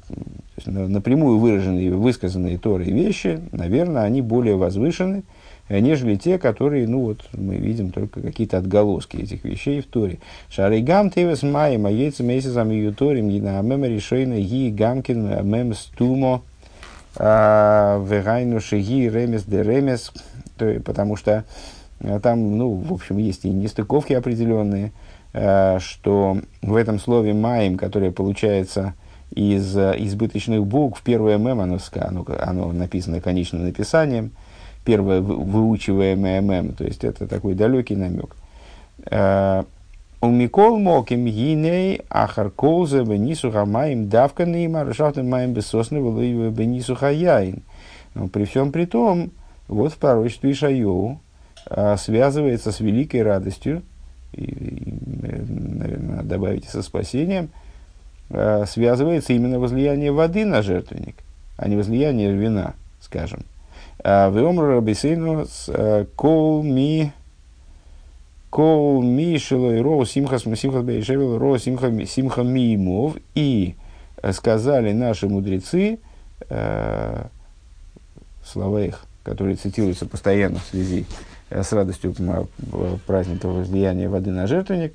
напрямую 0.66 1.38
выраженные, 1.38 1.94
высказанные 1.94 2.58
Торой 2.58 2.92
вещи, 2.92 3.40
наверное, 3.52 4.04
они 4.04 4.22
более 4.22 4.56
возвышены, 4.56 5.24
нежели 5.70 6.16
те, 6.16 6.40
которые, 6.40 6.88
ну 6.88 7.02
вот, 7.02 7.26
мы 7.34 7.58
видим 7.58 7.92
только 7.92 8.22
какие-то 8.22 8.58
отголоски 8.58 9.18
этих 9.18 9.44
вещей 9.44 9.82
в 9.82 9.86
Торе. 9.86 10.18
Шаригам 10.50 11.12
тевес 11.12 11.44
майем, 11.44 11.86
а 11.86 11.92
яйца 11.92 12.24
месяцам 12.24 12.72
и 12.72 12.78
юторим, 12.78 13.30
шейна 14.00 14.40
ги 14.40 14.72
гамкин 14.72 15.48
мем 15.48 15.74
стумо, 15.76 16.42
Вегайну 17.20 18.60
шиги 18.60 19.10
ремес 19.10 19.44
де 19.44 19.64
ремес, 19.64 20.12
потому 20.86 21.16
что 21.16 21.46
там, 22.22 22.58
ну, 22.58 22.74
в 22.74 22.94
общем, 22.94 23.18
есть 23.18 23.46
и 23.46 23.50
нестыковки 23.50 24.14
определенные, 24.14 24.92
что 25.32 26.38
в 26.62 26.76
этом 26.76 27.00
слове 27.00 27.34
«маем», 27.34 27.78
которое 27.78 28.12
получается 28.12 28.94
из 29.32 29.76
избыточных 29.76 30.66
букв, 30.66 31.02
первое 31.04 31.38
«мем», 31.38 31.60
оно, 31.60 31.80
оно, 31.96 32.26
оно 32.40 32.72
написано 32.72 33.20
конечным 33.20 33.64
написанием, 33.64 34.32
первое 34.86 35.20
выучиваемое 35.22 36.40
«мем», 36.42 36.74
то 36.74 36.84
есть 36.84 37.04
это 37.04 37.28
такой 37.28 37.56
далекий 37.56 37.96
намек. 37.96 38.36
У 40.20 40.30
Микол 40.30 40.80
Моким 40.80 41.28
Гиней 41.28 42.02
Ахарколзе 42.10 43.04
Бенису 43.04 43.52
Хамаем 43.52 44.10
Давка 44.10 44.48
Нейма 44.48 44.84
Рашафтен 44.84 45.30
Маем 45.30 45.54
Бесосны 45.54 46.00
Бенису 46.50 46.96
Хаяин. 46.96 47.62
При 48.34 48.46
всем 48.46 48.72
при 48.72 48.86
том, 48.86 49.30
вот 49.68 49.94
в 49.94 49.98
пророчестве 49.98 50.54
Ишайоу 50.54 51.20
а, 51.68 51.98
связывается 51.98 52.72
с 52.72 52.80
великой 52.80 53.22
радостью, 53.22 53.84
и, 54.34 54.44
и, 54.44 54.94
наверное, 55.08 56.24
добавите 56.24 56.68
со 56.68 56.82
спасением, 56.82 57.50
а, 58.32 58.66
связывается 58.66 59.34
именно 59.34 59.60
возлияние 59.60 60.12
воды 60.12 60.46
на 60.46 60.64
жертвенник, 60.64 61.18
а 61.58 61.68
не 61.68 61.76
возлияние 61.76 62.34
вина, 62.34 62.74
скажем. 63.02 63.42
А, 64.04 64.32
в 64.32 64.38
Омру 64.38 64.78
Рабисейну 64.78 65.46
кол 66.16 66.64
ми 66.64 67.12
Кол 68.50 69.04
Мишела 69.04 69.76
и 69.76 69.80
Роу 69.80 70.06
Симхас 70.06 70.44
Симхас 70.44 70.84
Бейшевел 70.84 71.38
Роу 71.38 71.58
Симха 71.58 71.90
Миимов. 72.44 73.18
И 73.36 73.76
сказали 74.32 74.94
наши 74.94 75.28
мудрецы, 75.28 76.00
э, 76.50 77.26
слова 78.44 78.82
их, 78.82 79.06
которые 79.24 79.56
цитируются 79.56 80.06
постоянно 80.06 80.60
в 80.60 80.64
связи 80.64 81.06
э, 81.50 81.64
с 81.64 81.72
радостью 81.74 82.16
праздника 83.06 83.48
возлияния 83.48 84.10
воды 84.10 84.32
на 84.32 84.48
жертвенник, 84.48 84.94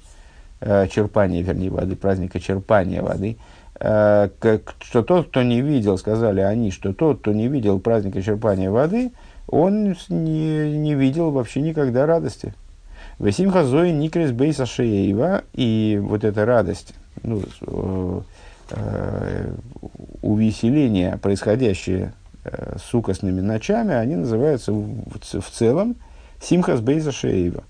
э, 0.60 0.88
черпания, 0.88 1.42
вернее, 1.42 1.70
воды, 1.70 1.96
праздника 1.96 2.40
черпания 2.40 3.02
воды, 3.02 3.36
э, 3.78 4.28
что 4.80 5.02
тот, 5.02 5.28
кто 5.28 5.42
не 5.42 5.60
видел, 5.60 5.98
сказали 5.98 6.40
они, 6.40 6.70
что 6.70 6.92
тот, 6.92 7.20
кто 7.20 7.32
не 7.32 7.48
видел 7.48 7.78
праздника 7.80 8.22
черпания 8.22 8.70
воды, 8.70 9.12
он 9.48 9.94
не, 10.08 10.78
не 10.78 10.94
видел 10.94 11.30
вообще 11.30 11.60
никогда 11.60 12.06
радости. 12.06 12.54
Весимха 13.18 13.64
Зои 13.64 13.90
Никрис 13.90 14.32
Бейса 14.32 14.66
Шееева, 14.66 15.44
и 15.52 16.00
вот 16.02 16.24
эта 16.24 16.44
радость, 16.44 16.94
ну, 17.22 17.42
э, 17.60 18.20
э, 18.70 19.52
увеселение, 20.22 21.18
происходящее 21.18 22.14
э, 22.44 22.76
с 22.82 22.94
суккосными 22.94 23.40
ночами, 23.40 23.94
они 23.94 24.16
называются 24.16 24.72
в, 24.72 25.50
целом 25.52 25.96
שמחת 26.40 26.80
בית 26.80 27.12
השואבה. 27.12 27.64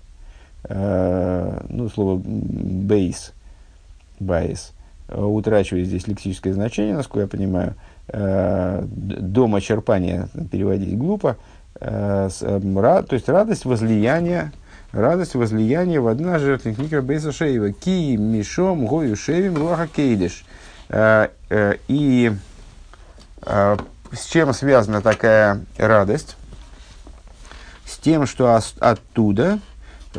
Э, 0.65 1.61
ну, 1.69 1.89
слово 1.89 2.21
בית, 2.23 3.33
בית, 4.19 4.71
утрачивает 5.09 5.87
здесь 5.87 6.07
лексическое 6.07 6.53
значение, 6.53 6.95
насколько 6.95 7.21
я 7.21 7.27
понимаю. 7.27 7.75
Э, 8.07 8.83
дома 8.87 9.61
черпания 9.61 10.29
переводить 10.51 10.97
глупо. 10.97 11.37
То 11.79 12.29
есть 13.11 13.27
радость 13.27 13.65
возлияния 13.65 14.53
радость 14.93 15.35
возлияния 15.35 15.99
воды 15.99 16.07
на 16.07 16.39
жертвенник 16.39 16.77
נקרא 16.77 17.01
בית 17.01 17.33
השואבה. 17.33 17.73
כי 17.73 18.15
משם 18.15 18.85
היו 18.85 19.17
שואבים 19.17 19.57
רוח 19.57 19.87
הקודש. 19.87 20.45
Э, 20.89 21.29
э, 21.49 21.75
и 21.87 22.31
э, 23.41 23.77
с 24.11 24.25
чем 24.27 24.53
связана 24.53 25.01
такая 25.01 25.65
радость? 25.77 26.37
С 27.85 27.97
тем, 27.97 28.27
что 28.27 28.59
оттуда, 28.79 29.59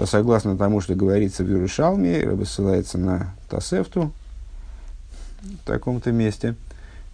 согласно 0.05 0.57
тому, 0.57 0.81
что 0.81 0.95
говорится 0.95 1.45
в 1.45 1.49
Юрушалме, 1.49 2.45
ссылается 2.45 2.99
на 2.99 3.35
Тасефту 3.49 4.13
в 5.43 5.67
таком-то 5.67 6.13
месте, 6.13 6.55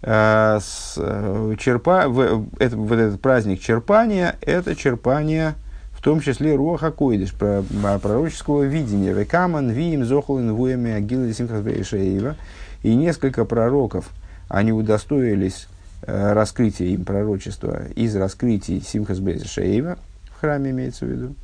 черпа, 0.01 2.05
в, 2.07 2.45
это, 2.59 2.77
вот 2.77 2.97
этот 2.97 3.21
праздник 3.21 3.61
черпания, 3.61 4.35
это 4.41 4.75
черпание– 4.75 5.53
в 6.01 6.03
том 6.03 6.19
числе 6.19 6.55
Руаха 6.55 6.89
Койдыш, 6.89 7.31
про, 7.31 7.61
пророческого 8.01 8.63
видения. 8.63 9.13
Векаман, 9.13 9.69
Виим, 9.69 10.03
Зохлин, 10.03 10.51
Вуями, 10.51 10.89
Агилы, 10.89 11.31
Симхасбейшеева. 11.31 12.37
И 12.81 12.95
несколько 12.95 13.45
пророков, 13.45 14.09
они 14.47 14.71
удостоились 14.71 15.67
э, 16.01 16.33
раскрытия 16.33 16.87
им 16.87 17.05
пророчества 17.05 17.83
из 17.95 18.15
раскрытий 18.15 18.81
Симхасбейшеева, 18.81 19.99
в 20.35 20.41
храме 20.41 20.71
имеется 20.71 21.05
в 21.05 21.09
виду. 21.09 21.35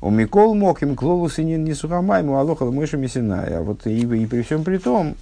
У 0.00 0.10
Микол 0.10 0.56
мог 0.56 0.82
им 0.82 0.96
клолус 0.96 1.38
и 1.38 1.44
не 1.44 1.72
сухомайму, 1.72 2.36
алоха 2.36 2.64
мыша 2.64 2.96
месиная. 2.96 3.60
Вот 3.60 3.86
и, 3.86 4.00
и 4.00 4.26
при 4.26 4.42
всем 4.42 4.64
при 4.64 4.78
том, 4.78 5.14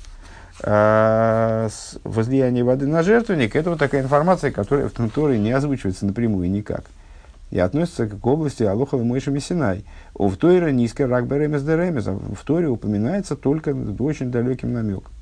э, 0.63 1.69
возлияние 2.05 2.65
воды 2.65 2.87
на 2.87 3.03
жертвенник, 3.03 3.55
это 3.55 3.69
вот 3.69 3.81
такая 3.81 4.01
информация, 4.01 4.51
которая 4.51 4.89
в 4.89 5.11
Торе 5.11 5.39
не 5.39 5.53
озвучивается 5.53 6.07
напрямую 6.07 6.51
никак 6.51 6.85
и 7.51 7.59
относится 7.59 8.07
к 8.07 8.27
области 8.27 8.63
Алохова 8.63 9.03
Мойши 9.03 9.31
Мессинай. 9.31 9.85
В 10.15 10.37
Тойре 10.37 10.73
низкая 10.73 11.07
рак 11.07 11.27
Беремес 11.27 11.63
Деремес. 11.63 12.05
В 12.07 12.45
Торе 12.45 12.69
упоминается 12.69 13.37
только 13.37 13.75
очень 13.99 14.31
далеким 14.31 14.73
намеком. 14.73 15.13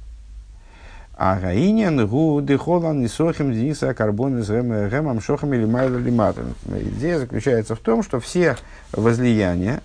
А 1.19 1.39
Гаинин 1.41 2.07
гу 2.07 2.43
дехолан 2.43 3.03
и 3.03 3.09
сохим 3.09 3.51
дениса 3.53 3.95
карбон 3.95 4.39
из 4.39 4.51
гемам 4.51 5.21
шохам 5.21 5.55
или 5.55 5.65
майла 5.65 5.97
лиматом. 5.97 6.55
Идея 6.69 7.19
заключается 7.19 7.75
в 7.75 7.79
том, 7.79 8.03
что 8.03 8.21
все 8.21 8.57
возлияния, 8.93 9.81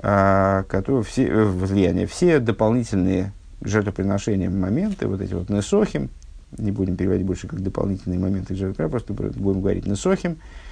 а, 0.00 0.64
которые 0.64 1.02
все 1.02 1.26
э, 1.28 1.44
возлияния, 1.44 2.06
все 2.06 2.40
дополнительные 2.40 3.32
жертвоприношения 3.62 4.50
моменты, 4.50 5.06
вот 5.06 5.22
эти 5.22 5.32
вот 5.32 5.48
несохим, 5.48 6.10
не 6.58 6.72
будем 6.72 6.96
переводить 6.96 7.24
больше 7.24 7.48
как 7.48 7.62
дополнительные 7.62 8.18
моменты 8.18 8.54
жертвоприношения, 8.54 8.90
просто 8.90 9.40
будем 9.40 9.62
говорить 9.62 9.86
несохим, 9.86 10.32
Э, 10.32 10.63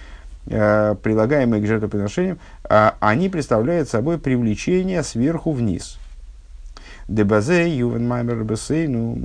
прилагаемые 0.47 1.63
к 1.63 1.67
жертвоприношениям, 1.67 2.39
э, 2.69 2.91
они 3.01 3.29
представляют 3.29 3.89
собой 3.89 4.19
привлечение 4.19 5.03
сверху 5.03 5.53
вниз. 5.53 5.99
Дебазе, 7.09 7.77
Ювен 7.77 8.07
Маймер 8.07 8.43
Бесей, 8.43 8.89
ну, 8.89 9.19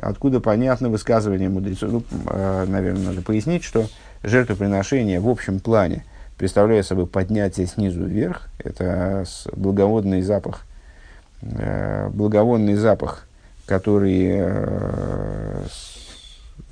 откуда 0.00 0.40
понятно 0.40 0.88
высказывание 0.88 1.48
мудрецов. 1.48 1.90
Ну, 1.90 2.02
э, 2.26 2.66
наверное, 2.68 3.06
надо 3.06 3.22
пояснить, 3.22 3.64
что 3.64 3.86
жертвоприношение 4.22 5.20
в 5.20 5.28
общем 5.28 5.60
плане 5.60 6.04
представляет 6.36 6.86
собой 6.86 7.06
поднятие 7.06 7.66
снизу 7.66 8.04
вверх. 8.04 8.48
Это 8.58 9.24
благоводный 9.52 10.22
запах, 10.22 10.66
благовонный 11.42 12.74
запах, 12.74 13.26
который 13.66 14.42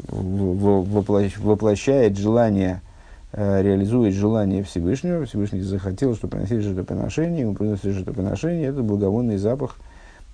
воплощает 0.09 2.17
желание 2.17 2.81
Э, 2.81 2.88
реализует 3.33 4.15
желание 4.15 4.63
Всевышнего. 4.63 5.27
Всевышний 5.27 5.61
захотел, 5.61 6.15
чтобы 6.15 6.33
приносили 6.33 6.61
жертвоприношение, 6.61 7.43
ему 7.43 7.55
приносили 7.55 7.93
жертвоприношение, 7.93 8.69
этот 8.69 8.85
благовонный 8.85 9.37
запах 9.37 9.77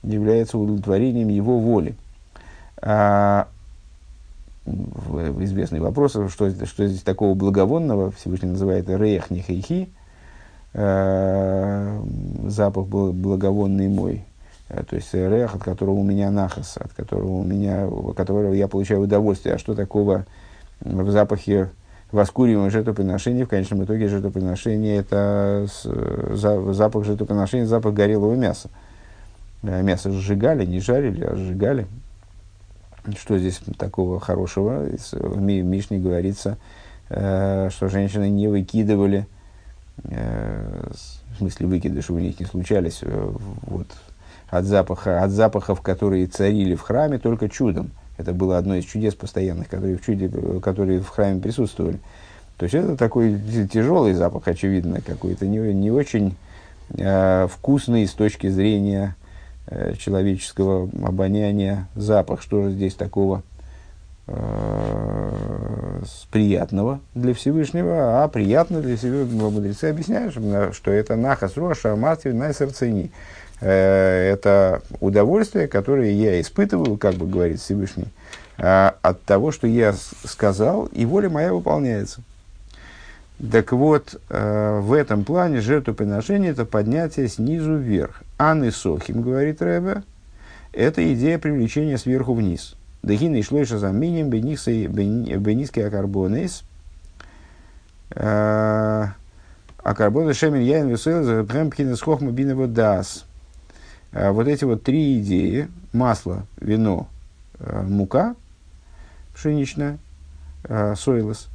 является 0.03 0.59
удовлетворением 0.59 1.29
его 1.29 1.59
воли. 1.59 1.97
А, 2.81 3.49
известный 4.67 5.81
вопрос, 5.81 6.13
что, 6.13 6.51
что 6.51 6.87
здесь 6.87 7.03
такого 7.03 7.35
благовонного, 7.35 8.11
Всевышний 8.13 8.49
называет 8.49 8.89
рех 8.89 9.31
нехайхи, 9.31 9.91
э, 10.73 12.03
запах 12.47 12.87
был 12.87 13.13
благовонный 13.13 13.89
мой, 13.89 14.25
э, 14.69 14.83
то 14.89 14.97
есть 14.97 15.13
рех, 15.13 15.55
от 15.55 15.63
которого 15.63 15.95
у 15.95 16.03
меня 16.03 16.31
нахас, 16.31 16.77
от 16.77 16.93
которого 16.93 17.39
у 17.39 17.45
меня, 17.45 17.89
которого 18.17 18.53
я 18.53 18.69
получаю 18.69 19.03
удовольствие. 19.03 19.55
А 19.55 19.59
что 19.59 19.75
такого 19.75 20.25
в 20.81 21.11
запахе 21.11 21.71
воскуриваем 22.15 22.71
жертвоприношение, 22.71 23.45
в 23.45 23.49
конечном 23.49 23.85
итоге 23.85 24.09
жертвоприношение– 24.09 24.97
это 24.99 25.67
запах 26.73 27.05
жертвоприношения, 27.05 27.67
запах 27.67 27.93
горелого 27.93 28.35
мяса. 28.35 28.71
Э, 29.63 29.83
мясо 29.83 30.11
сжигали, 30.13 30.65
не 30.65 30.81
жарили, 30.81 31.25
а 31.25 31.35
сжигали. 31.35 31.87
Что 33.19 33.37
здесь 33.37 33.61
такого 33.77 34.21
хорошего? 34.21 34.87
В 35.13 35.41
Мишне 35.41 35.99
говорится, 35.99 36.57
э, 37.11 37.69
что 37.71 37.89
женщины 37.89 38.31
не 38.31 38.47
выкидывали, 38.47 39.27
э, 40.05 40.91
в 41.35 41.39
смысле 41.39 41.67
выкидыши 41.67 42.13
у 42.13 42.19
них 42.19 42.39
не 42.39 42.47
случались, 42.47 43.01
вот, 43.03 43.89
от, 44.51 44.65
запаха, 44.65 45.23
от 45.23 45.33
запахов, 45.33 45.81
которые 45.81 46.29
царили 46.29 46.77
в 46.77 46.81
храме, 46.81 47.19
только 47.19 47.49
чудом– 47.49 47.91
это 48.17 48.33
было 48.33 48.59
одно 48.59 48.77
из 48.77 48.85
чудес 48.85 49.15
постоянных, 49.15 49.69
которые 49.69 49.97
в, 49.97 50.05
чуде, 50.05 50.31
которые 50.61 51.01
в 51.01 51.09
храме 51.09 51.41
присутствовали. 51.41 51.99
То 52.57 52.65
есть 52.65 52.75
это 52.75 52.97
такой 52.97 53.39
тяжелый 53.73 54.15
запах, 54.15 54.47
очевидно, 54.47 55.01
какой-то 55.01 55.47
не, 55.47 55.59
не 55.75 55.91
очень 55.91 56.37
э, 56.97 57.49
вкусный 57.51 58.07
с 58.07 58.13
точки 58.13 58.49
зрения 58.49 59.17
э, 59.67 59.95
человеческого 59.99 60.89
обоняния 61.05 61.89
запах. 61.97 62.43
Что 62.43 62.63
же 62.63 62.71
здесь 62.71 62.95
такого 62.95 63.43
э, 64.29 66.03
приятного 66.31 67.01
для 67.15 67.35
Всевышнего, 67.35 68.23
а 68.23 68.29
приятно 68.29 68.81
для 68.81 68.97
Всевышнего 68.97 69.51
мудрецы 69.51 69.87
объясняют, 69.87 70.35
что 70.75 70.93
это 70.93 71.17
нахас 71.17 71.57
роша 71.57 71.97
матви 71.97 72.31
найсерцени. 72.31 73.11
Это 73.67 74.83
удовольствие, 75.01 75.69
которое 75.69 76.13
я 76.13 76.41
испытываю, 76.41 76.99
как 76.99 77.15
бы 77.15 77.27
говорит 77.27 77.61
Всевышний, 77.61 78.09
от 78.57 79.23
того, 79.25 79.53
что 79.53 79.67
я 79.67 79.95
сказал, 80.25 80.87
и 80.87 81.07
воля 81.07 81.31
моя 81.31 81.53
выполняется. 81.53 82.21
Так 83.51 83.73
вот, 83.73 84.21
э, 84.31 84.81
в 84.81 84.93
этом 84.93 85.25
плане 85.25 85.61
жертвоприношение– 85.61 86.51
это 86.53 86.65
поднятие 86.65 87.29
снизу 87.29 87.77
вверх. 87.77 88.23
Анны 88.39 88.71
Сохим, 88.71 89.23
говорит 89.23 89.61
Рэбе, 89.61 90.03
это 90.73 91.13
идея 91.13 91.39
привлечения 91.39 91.99
сверху 91.99 92.35
вниз. 92.35 92.77
Дагина 93.03 93.37
и 93.37 93.43
шлойша 93.43 93.79
за 93.79 93.89
миним 93.91 94.31
бениски 94.31 95.81
акарбонейс. 95.81 96.63
Э, 98.11 99.09
акарбоны 99.83 100.33
шемин 100.33 100.63
яин 100.63 100.89
весел 100.89 101.25
за 101.25 101.45
пхемпхинес 101.45 102.01
хохма 102.01 102.31
бинево 102.31 102.69
дас. 102.69 103.25
Э, 104.15 104.31
вот 104.31 104.49
эти 104.49 104.65
вот 104.65 104.83
три 104.83 105.21
идеи– 105.21 105.69
масло, 105.93 106.47
вино, 106.61 107.09
мука 107.61 108.35
пшеничная, 109.35 109.99
сойлос– 110.97 111.49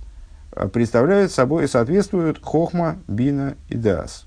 Э, 0.52 0.68
представляют 0.68 1.32
собой 1.32 1.66
и 1.66 1.68
соответствуют 1.68 2.40
хохма, 2.44 2.98
бина 3.08 3.56
и 3.70 3.76
дас. 3.76 4.26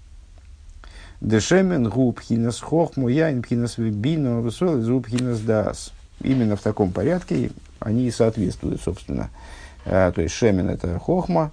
Дешемен 1.21 1.89
губ 1.89 2.21
хинас 2.21 2.61
хохму, 2.61 3.09
яин 3.09 3.45
хинас 3.45 3.79
бина, 3.79 4.47
из 4.47 4.89
губ 4.89 5.09
хинас 5.09 5.41
дас. 5.41 5.93
Именно 6.21 6.57
в 6.57 6.63
таком 6.63 6.93
порядке 6.93 7.51
они 7.81 8.07
и 8.07 8.11
соответствуют, 8.11 8.81
собственно. 8.81 9.31
А, 9.85 10.13
то 10.13 10.23
есть 10.23 10.35
шемен 10.35 10.71
это 10.71 10.99
хохма, 10.99 11.53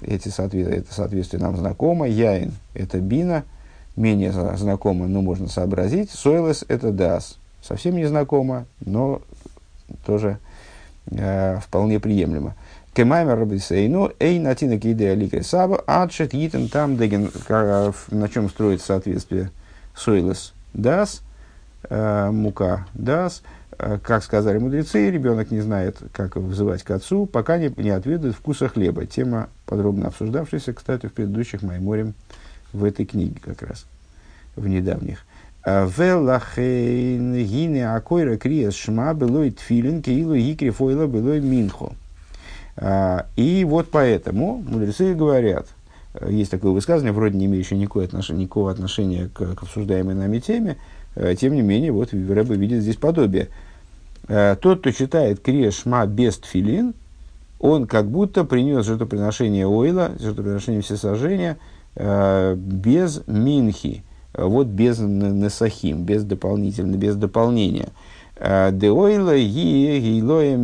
эти 0.00 0.28
соответствия, 0.28 0.78
это 0.78 0.92
соответствие 0.92 1.42
нам 1.42 1.56
знакомо, 1.56 2.08
яин 2.08 2.52
это 2.74 2.98
бина, 2.98 3.44
менее 4.00 4.32
знакомо, 4.32 5.06
но 5.06 5.22
можно 5.22 5.48
сообразить, 5.48 6.10
сойлес 6.10 6.64
это 6.68 6.90
дас. 6.90 7.38
Совсем 7.62 7.96
не 7.96 8.06
знакомо, 8.06 8.66
но 8.80 9.20
тоже 10.06 10.38
э, 11.10 11.58
вполне 11.60 12.00
приемлемо. 12.00 12.54
Кемаймер 12.94 13.38
Рабисейну, 13.38 14.10
Эй 14.18 14.40
Натина 14.40 14.78
Киде 14.78 15.10
Алика 15.10 15.42
Саба, 15.44 15.82
Адшет 15.86 16.34
Йитен 16.34 16.68
там 16.68 16.96
Деген, 16.96 17.30
на 17.48 18.28
чем 18.28 18.48
строится 18.48 18.86
соответствие? 18.86 19.50
Сойлес 19.94 20.54
Дас, 20.72 21.22
э, 21.88 22.30
мука 22.30 22.86
Дас, 22.94 23.42
э, 23.78 23.98
как 24.02 24.24
сказали 24.24 24.58
мудрецы, 24.58 25.10
ребенок 25.10 25.50
не 25.50 25.60
знает, 25.60 25.98
как 26.12 26.36
вызывать 26.36 26.82
к 26.82 26.90
отцу, 26.90 27.26
пока 27.26 27.58
не, 27.58 27.72
не 27.76 27.90
отведает 27.90 28.34
вкуса 28.34 28.68
хлеба. 28.68 29.06
Тема, 29.06 29.48
подробно 29.66 30.08
обсуждавшаяся, 30.08 30.72
кстати, 30.72 31.06
в 31.06 31.12
предыдущих 31.12 31.62
Майморем 31.62 32.14
в 32.72 32.84
этой 32.84 33.04
книге 33.04 33.40
как 33.44 33.62
раз, 33.62 33.86
в 34.60 34.68
недавних. 34.68 35.24
«Э, 35.64 35.86
Велахейн 35.86 37.34
гине 37.44 37.90
акойра 37.90 38.36
криес 38.36 38.74
шма 38.74 39.14
белой 39.14 39.50
тфилин 39.50 40.02
киилу 40.02 40.36
гикри 40.36 40.70
фойла 40.70 41.06
белой 41.06 41.40
минхо. 41.40 41.92
А, 42.82 43.26
и 43.36 43.64
вот 43.64 43.88
поэтому 43.90 44.64
мудрецы 44.66 45.14
говорят, 45.14 45.66
э, 46.14 46.30
есть 46.32 46.50
такое 46.50 46.72
высказывание, 46.72 47.12
вроде 47.12 47.36
не 47.36 47.44
имеющее 47.44 47.78
никакого 47.78 48.06
отношения, 48.06 48.44
никакого 48.44 48.70
отношения 48.70 49.28
к, 49.28 49.54
к 49.54 49.62
обсуждаемой 49.62 50.14
нами 50.14 50.38
теме, 50.38 50.78
э, 51.14 51.34
тем 51.38 51.54
не 51.54 51.60
менее, 51.60 51.92
вот 51.92 52.12
Рэбе 52.12 52.56
видит 52.56 52.82
здесь 52.82 52.96
подобие. 52.96 53.48
Э, 54.28 54.56
тот, 54.58 54.80
кто 54.80 54.92
читает 54.92 55.40
Крешма 55.40 56.06
без 56.06 56.38
тфилин, 56.38 56.94
он 57.58 57.86
как 57.86 58.06
будто 58.06 58.44
принес 58.44 58.86
жертвоприношение 58.86 59.66
ойла, 59.66 60.12
жертвоприношение 60.18 60.80
всесожжения, 60.80 61.58
без 61.94 63.22
минхи, 63.26 64.02
вот 64.34 64.66
без 64.66 64.98
несахим, 64.98 66.04
без 66.04 66.24
дополнительно, 66.24 66.96
без 66.96 67.16
дополнения– 67.16 67.88
Э, 68.40 68.70
Деойла 68.72 69.36
гейлоя... 69.38 70.56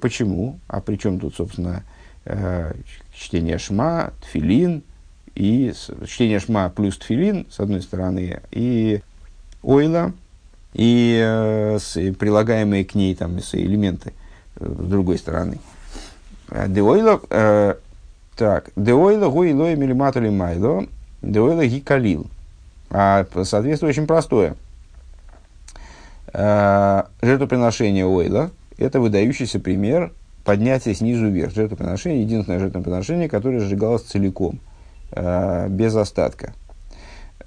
Почему? 0.00 0.60
А 0.68 0.80
при 0.80 0.96
чем 0.96 1.18
тут, 1.18 1.34
собственно, 1.34 1.82
э, 2.26 2.74
чтение 3.14 3.56
шма, 3.58 4.12
тфилин, 4.20 4.82
и 5.34 5.72
чтение 6.06 6.38
шма 6.38 6.68
плюс 6.68 6.98
тфилин, 6.98 7.46
с 7.50 7.60
одной 7.60 7.80
стороны, 7.80 8.40
и 8.50 9.00
ойла, 9.62 10.12
и, 10.74 11.18
э, 11.18 11.78
прилагаемые 12.18 12.84
к 12.84 12.94
ней 12.94 13.14
там, 13.14 13.38
элементы 13.38 14.12
с 14.60 14.86
другой 14.86 15.16
стороны. 15.16 15.60
Деойла, 16.50 17.20
э, 17.30 17.74
так, 18.36 18.70
деойла 18.76 19.30
гуилоя 19.30 19.76
милиматули 19.76 20.28
майло, 20.28 20.86
деойла 21.22 21.66
гикалил. 21.66 22.26
А 22.90 23.26
соответствие 23.44 23.90
очень 23.90 24.06
простое– 24.06 24.56
Э, 26.32 27.04
жертвоприношение 27.22 28.06
Ойла– 28.06 28.50
это 28.78 29.00
выдающийся 29.00 29.60
пример 29.60 30.12
поднятия 30.44 30.94
снизу 30.94 31.28
вверх. 31.28 31.54
Жертвоприношение– 31.54 32.22
единственное 32.24 32.58
жертвоприношение, 32.58 33.28
которое 33.28 33.60
сжигалось 33.60 34.02
целиком, 34.02 34.60
э, 35.12 35.68
без 35.68 35.96
остатка. 35.96 36.52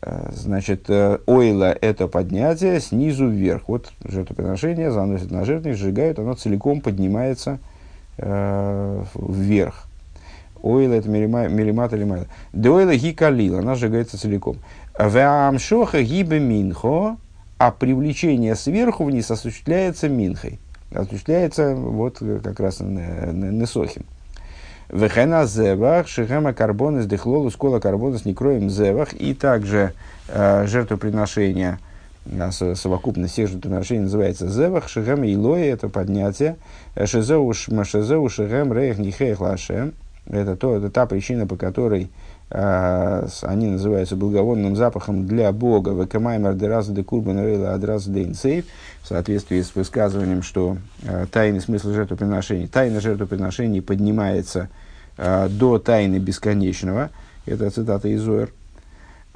Э, 0.01 0.32
значит, 0.34 0.89
ойла– 0.89 1.75
это 1.82 2.08
поднятие 2.08 2.80
снизу 2.80 3.27
вверх. 3.27 3.63
Вот 3.67 3.91
жертвоприношение 4.04 4.91
заносят 4.91 5.32
на 5.32 5.45
жертвенник, 5.45 5.77
сжигают, 5.77 6.19
оно 6.19 6.34
целиком 6.34 6.82
поднимается 6.82 7.60
вверх. 8.17 9.88
Ойла– 10.62 10.93
это 10.95 11.10
милимат 11.10 11.93
или 11.93 12.04
майла. 12.04 12.27
Деойла 12.54 12.95
ги 12.95 13.13
калил, 13.13 13.58
она 13.58 13.73
сжигается 13.73 14.19
целиком. 14.19 14.58
Веамшоха 14.97 16.01
гибе 16.01 16.39
минхо– 16.39 17.17
а 17.62 17.69
привлечение 17.69 18.56
сверху 18.56 19.04
вниз 19.04 19.30
осуществляется 19.30 20.10
минхой, 20.10 20.58
осуществляется 20.91 21.75
вот 21.75 22.17
как 22.43 22.60
раз 22.60 22.80
несохим. 22.80 24.04
Вехена 24.89 25.45
зевах, 25.45 26.08
шихема 26.08 26.54
карбонес 26.54 27.06
дехлолу, 27.06 27.51
скола 27.51 27.80
карбонес 27.80 28.25
некроем 28.25 28.67
зевах, 28.71 29.13
и 29.13 29.36
также 29.36 29.93
э, 30.27 30.65
жертвоприношение, 30.65 31.77
э, 32.25 32.49
совокупность 32.49 33.34
всех 33.34 33.49
жертвоприношений 33.49 34.06
называется 34.06 34.49
зевах, 34.49 34.89
шихема 34.89 35.32
илои, 35.32 35.67
это 35.67 35.88
поднятие, 35.88 36.56
шизеу 37.06 37.54
шизеу 37.54 38.27
шихем 38.27 38.73
рейх 38.73 38.97
нихех 38.97 39.39
лашем, 39.39 39.93
это, 40.25 40.56
то, 40.56 40.75
это 40.75 40.89
та 40.89 41.06
причина, 41.06 41.45
по 41.45 41.58
которой 41.58 42.10
они 42.53 43.67
называются 43.67 44.17
благовонным 44.17 44.75
запахом 44.75 45.25
для 45.25 45.51
Бога. 45.53 45.91
Векамаймер 45.91 46.53
дераза 46.53 46.91
де 46.91 47.03
курбан 47.03 47.39
рейла 47.39 47.73
де. 47.73 48.65
В 49.01 49.07
соответствии 49.07 49.61
с 49.61 49.73
высказыванием, 49.73 50.43
что 50.43 50.77
э, 51.03 51.25
тайный 51.31 51.61
смысл 51.61 51.93
жертвоприношений, 51.93 52.67
тайна 52.67 52.99
жертвоприношений 52.99 53.81
поднимается 53.81 54.69
э, 55.17 55.47
до 55.49 55.79
тайны 55.79 56.17
бесконечного. 56.17 57.09
Это 57.45 57.69
цитата 57.69 58.09
из 58.09 58.21
Зоэр. 58.21 58.51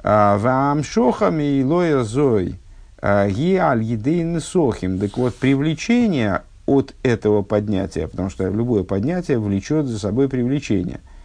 Вам 0.02 0.84
шохами 0.84 1.58
и 1.58 1.64
лоя 1.64 2.04
зой. 2.04 2.60
Ги 3.02 3.56
аль 3.56 3.82
едейн 3.82 4.40
сохим. 4.40 5.00
Так 5.00 5.16
вот, 5.18 5.34
привлечение 5.34 6.42
от 6.66 6.94
этого 7.02 7.42
поднятия, 7.42 8.06
потому 8.06 8.30
что 8.30 8.48
любое 8.48 8.84
поднятие 8.84 9.38
влечет 9.38 9.86
за 9.86 9.98
собой 9.98 10.28
привлечение– 10.28 11.00
а, 11.08 11.15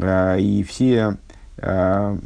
и 0.00 0.62
все, 0.62 1.16
а, 1.60 2.16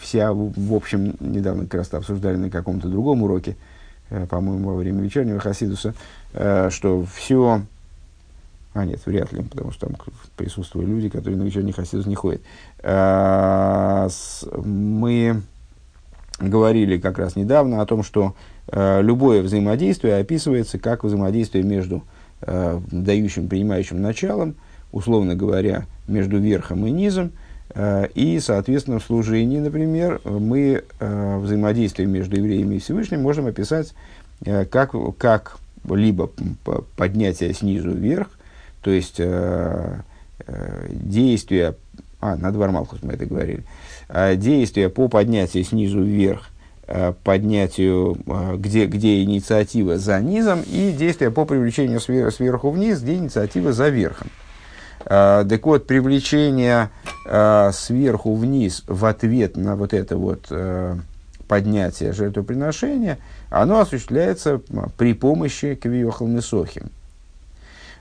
вся, 0.00 0.32
в 0.32 0.74
общем, 0.74 1.14
недавно 1.20 1.64
как 1.64 1.74
раз 1.74 1.94
обсуждали 1.94 2.36
на 2.36 2.50
каком-то 2.50 2.88
другом 2.88 3.22
уроке, 3.22 3.56
э, 4.10 4.26
по-моему, 4.26 4.70
во 4.70 4.76
время 4.76 5.02
вечернего 5.02 5.38
Хасидуса, 5.38 5.94
э, 6.32 6.70
что 6.70 7.04
все... 7.04 7.62
А 8.72 8.84
нет, 8.84 9.04
вряд 9.04 9.32
ли, 9.32 9.42
потому 9.42 9.72
что 9.72 9.86
там 9.86 9.96
присутствуют 10.36 10.88
люди, 10.88 11.08
которые 11.08 11.36
на 11.36 11.42
вечерний 11.42 11.72
Хасидус 11.72 12.06
не 12.06 12.14
ходят. 12.14 12.40
А, 12.82 14.08
мы 14.64 15.42
говорили 16.38 16.98
как 16.98 17.18
раз 17.18 17.34
недавно 17.34 17.82
о 17.82 17.86
том, 17.86 18.04
что 18.04 18.34
э, 18.68 19.02
любое 19.02 19.42
взаимодействие 19.42 20.16
описывается 20.16 20.78
как 20.78 21.04
взаимодействие 21.04 21.64
между 21.64 22.02
дающим, 22.42 23.48
принимающим 23.48 24.00
началом– 24.00 24.54
условно 24.92 25.34
говоря, 25.34 25.86
между 26.10 26.38
верхом 26.38 26.86
и 26.86 26.90
низом, 26.90 27.32
э, 27.74 28.08
и, 28.14 28.38
соответственно, 28.40 28.98
в 28.98 29.04
служении, 29.04 29.58
например, 29.58 30.20
мы 30.24 30.82
э, 30.98 31.38
взаимодействие 31.38 32.08
между 32.08 32.36
евреями 32.36 32.76
и 32.76 32.78
Всевышним 32.78 33.22
можем 33.22 33.46
описать 33.46 33.94
э, 34.44 34.64
как, 34.66 34.92
как 35.16 35.58
либо 35.88 36.30
поднятие 36.96 37.54
снизу 37.54 37.92
вверх, 37.92 38.28
то 38.82 38.90
есть 38.90 39.20
действия, 40.88 41.74
а, 42.20 42.36
на 42.36 42.52
Двармалхус 42.52 43.00
мы 43.02 43.14
это 43.14 43.24
говорили, 43.24 43.64
действия 44.36 44.90
по 44.90 45.08
поднятию 45.08 45.64
снизу 45.64 46.02
вверх, 46.02 46.50
поднятию, 47.24 48.18
где, 48.56 48.86
где 48.86 49.22
инициатива 49.22 49.96
за 49.96 50.20
низом, 50.20 50.60
и 50.62 50.92
действия 50.92 51.30
по 51.30 51.46
привлечению 51.46 52.00
сверху 52.00 52.70
вниз, 52.70 53.00
где 53.00 53.14
инициатива 53.14 53.72
за 53.72 53.88
верхом. 53.88 54.28
Э, 55.04 55.44
так 55.48 55.66
вот, 55.66 55.86
привлечение 55.86 56.90
э, 57.26 57.70
сверху 57.72 58.34
вниз 58.34 58.84
в 58.86 59.04
ответ 59.04 59.56
на 59.56 59.76
вот 59.76 59.94
это 59.94 60.16
вот 60.16 60.46
э, 60.50 60.96
поднятие 61.48 62.12
жертвоприношения, 62.12 63.18
оно 63.48 63.80
осуществляется 63.80 64.60
при 64.96 65.14
помощи 65.14 65.74
квиохал 65.74 66.28
месохим. 66.28 66.90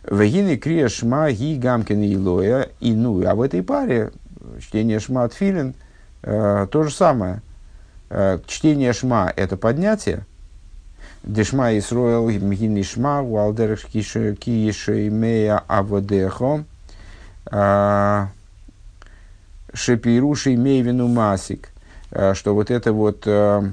Вегины 0.09 0.57
крия 0.57 0.87
шма 0.87 1.31
ги 1.31 1.57
гамкин 1.57 2.01
и 2.01 2.15
лоя. 2.15 2.69
И 2.79 2.93
ну, 2.93 3.25
а 3.25 3.35
в 3.35 3.41
этой 3.41 3.63
паре 3.63 4.11
чтение 4.59 4.99
шма 4.99 5.23
от 5.23 5.33
филин 5.33 5.73
э, 6.23 6.67
то 6.71 6.83
же 6.83 6.91
самое. 6.91 7.41
Э, 8.09 8.39
чтение 8.47 8.93
шма– 8.93 9.31
это 9.35 9.57
поднятие. 9.57 10.25
Дешма 11.23 11.77
Исроэл 11.77 12.29
Мгини 12.29 12.81
Шма 12.81 13.21
Уалдер 13.21 13.77
Киеши 13.77 15.09
Мея 15.09 15.61
Аводехо 15.67 16.63
Шепируши 19.73 20.55
Мейвину 20.55 21.07
Масик. 21.07 21.69
Что 22.33 22.53
вот 22.53 22.71
это 22.71 22.91
вот 22.91 23.25
в, 23.25 23.63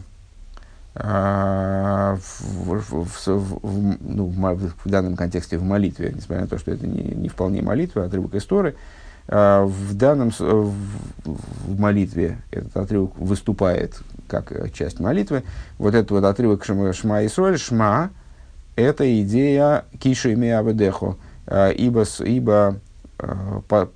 в, 2.55 3.27
в, 3.27 3.99
ну, 4.01 4.27
в, 4.27 4.89
данном 4.89 5.17
контексте 5.17 5.59
в 5.59 5.63
молитве, 5.63 6.13
несмотря 6.15 6.43
на 6.43 6.49
то, 6.49 6.59
что 6.59 6.71
это 6.71 6.87
не, 6.87 7.03
не 7.03 7.29
вполне 7.29 7.61
молитва, 7.63 8.05
а 8.05 8.07
отрывок 8.07 8.35
истории, 8.35 8.75
в 9.29 9.95
данном 9.95 10.31
в, 10.31 11.81
молитве 11.81 12.39
этот 12.51 12.77
отрывок 12.77 13.19
выступает 13.19 14.01
как 14.29 14.73
часть 14.73 15.01
молитвы. 15.01 15.43
Вот 15.79 15.95
этот 15.95 16.11
вот 16.13 16.25
отрывок 16.25 16.65
Шма, 16.65 16.93
шма 16.93 17.23
и 17.23 17.29
Соль, 17.29 17.59
Шма, 17.59 18.11
это 18.77 19.23
идея 19.23 19.85
Киша 19.99 20.31
и 20.31 20.49
Аведехо, 20.49 21.17
э, 21.47 21.73
ибо, 21.75 22.05
ибо 22.21 22.77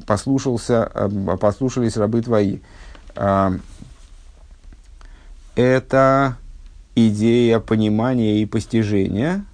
послушался, 0.07 0.91
послушались 1.41 1.97
рабы 1.97 2.23
твои. 2.23 2.59
Это 5.55 6.37
идея 6.95 7.61
понимания 7.61 8.41
и 8.41 8.47
постижения, 8.47 9.45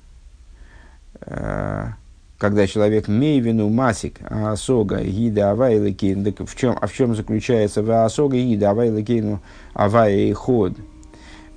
когда 2.38 2.66
человек 2.66 3.09
мейвину 3.09 3.68
масик 3.70 4.20
асога 4.31 5.02
гида 5.02 5.52
авайликейн, 5.52 6.35
в 6.46 6.57
чем, 6.57 6.76
а 6.81 6.87
в 6.87 6.92
чем 6.92 7.16
заключается 7.16 7.83
в 7.83 7.90
асога 7.90 8.37
гида 8.37 8.70
авайликейну 8.70 9.40
авая 9.72 10.16
и 10.16 10.33
ход, 10.33 10.74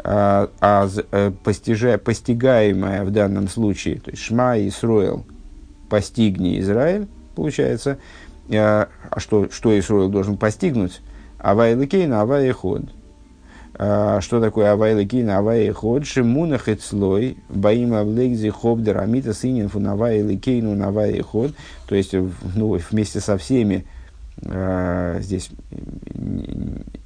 а, 0.02 0.50
а 0.62 0.88
э, 1.12 1.32
постижа, 1.44 1.98
постигаемое 1.98 3.04
в 3.04 3.12
данном 3.12 3.50
случае, 3.50 4.00
то 4.00 4.12
есть 4.12 4.24
шма 4.24 4.58
и 4.58 4.70
сроил, 4.70 5.26
постигни 5.90 6.60
Израиль, 6.60 7.08
получается, 7.40 7.98
а, 8.52 8.90
а 9.10 9.20
что, 9.20 9.50
что 9.50 9.78
Исроил 9.78 10.10
должен 10.10 10.38
постигнуть? 10.38 11.02
Авай 11.38 11.74
ликейн, 11.76 12.14
авай 12.14 12.50
и 12.50 12.52
ход– 12.52 12.84
а, 13.82 14.20
что 14.20 14.42
такое 14.42 14.74
авай 14.74 14.94
лекина, 14.94 15.38
авай 15.38 15.70
ход, 15.70 16.06
шимуна 16.06 16.58
хецлой, 16.58 17.38
баим 17.48 17.94
авлегзи 17.94 18.50
хобдер, 18.50 18.98
амита 18.98 19.34
синин 19.34 19.70
фун 19.70 19.88
авай 19.88 20.22
лекейну 20.22 20.76
навай 20.76 21.22
ход, 21.22 21.54
то 21.88 21.96
есть 21.96 22.14
ну, 22.56 22.78
вместе 22.92 23.22
со 23.22 23.38
всеми, 23.38 23.86
э, 24.42 25.20
здесь 25.22 25.50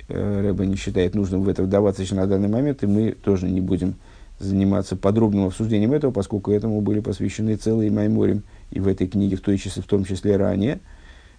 Рэба 0.07 0.65
не 0.65 0.75
считает 0.75 1.13
нужным 1.13 1.43
в 1.43 1.49
это 1.49 1.61
вдаваться 1.61 2.03
на 2.15 2.25
данный 2.25 2.49
момент, 2.49 2.81
и 2.81 2.87
мы 2.87 3.11
тоже 3.11 3.47
не 3.47 3.61
будем 3.61 3.93
заниматься 4.39 4.95
подробным 4.95 5.45
обсуждением 5.45 5.93
этого, 5.93 6.09
поскольку 6.09 6.51
этому 6.51 6.81
были 6.81 7.01
посвящены 7.01 7.55
целые 7.55 7.91
майморим 7.91 8.41
и 8.73 8.79
в 8.79 8.87
этой 8.87 9.07
книге, 9.07 9.35
в, 9.37 9.41
той 9.41 9.57
числе, 9.57 9.81
в 9.83 9.85
том 9.85 10.03
числе 10.03 10.35
ранее. 10.35 10.79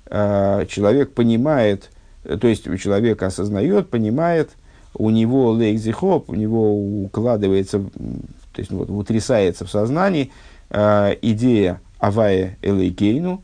Э, 0.07 0.65
человек 0.69 1.13
понимает, 1.13 1.91
то 2.23 2.47
есть 2.47 2.65
человек 2.81 3.23
осознает, 3.23 3.91
понимает, 3.91 4.51
у 4.97 5.11
него 5.11 5.53
лейкзихоп, 5.53 6.31
у 6.31 6.35
него 6.35 7.03
укладывается, 7.05 7.81
то 7.81 8.59
есть 8.59 8.71
вот, 8.71 8.89
утрясается 8.91 9.65
в 9.65 9.71
сознании 9.71 10.31
э, 10.71 11.17
идея 11.23 11.81
авая 11.99 12.57
элейкейну, 12.63 13.43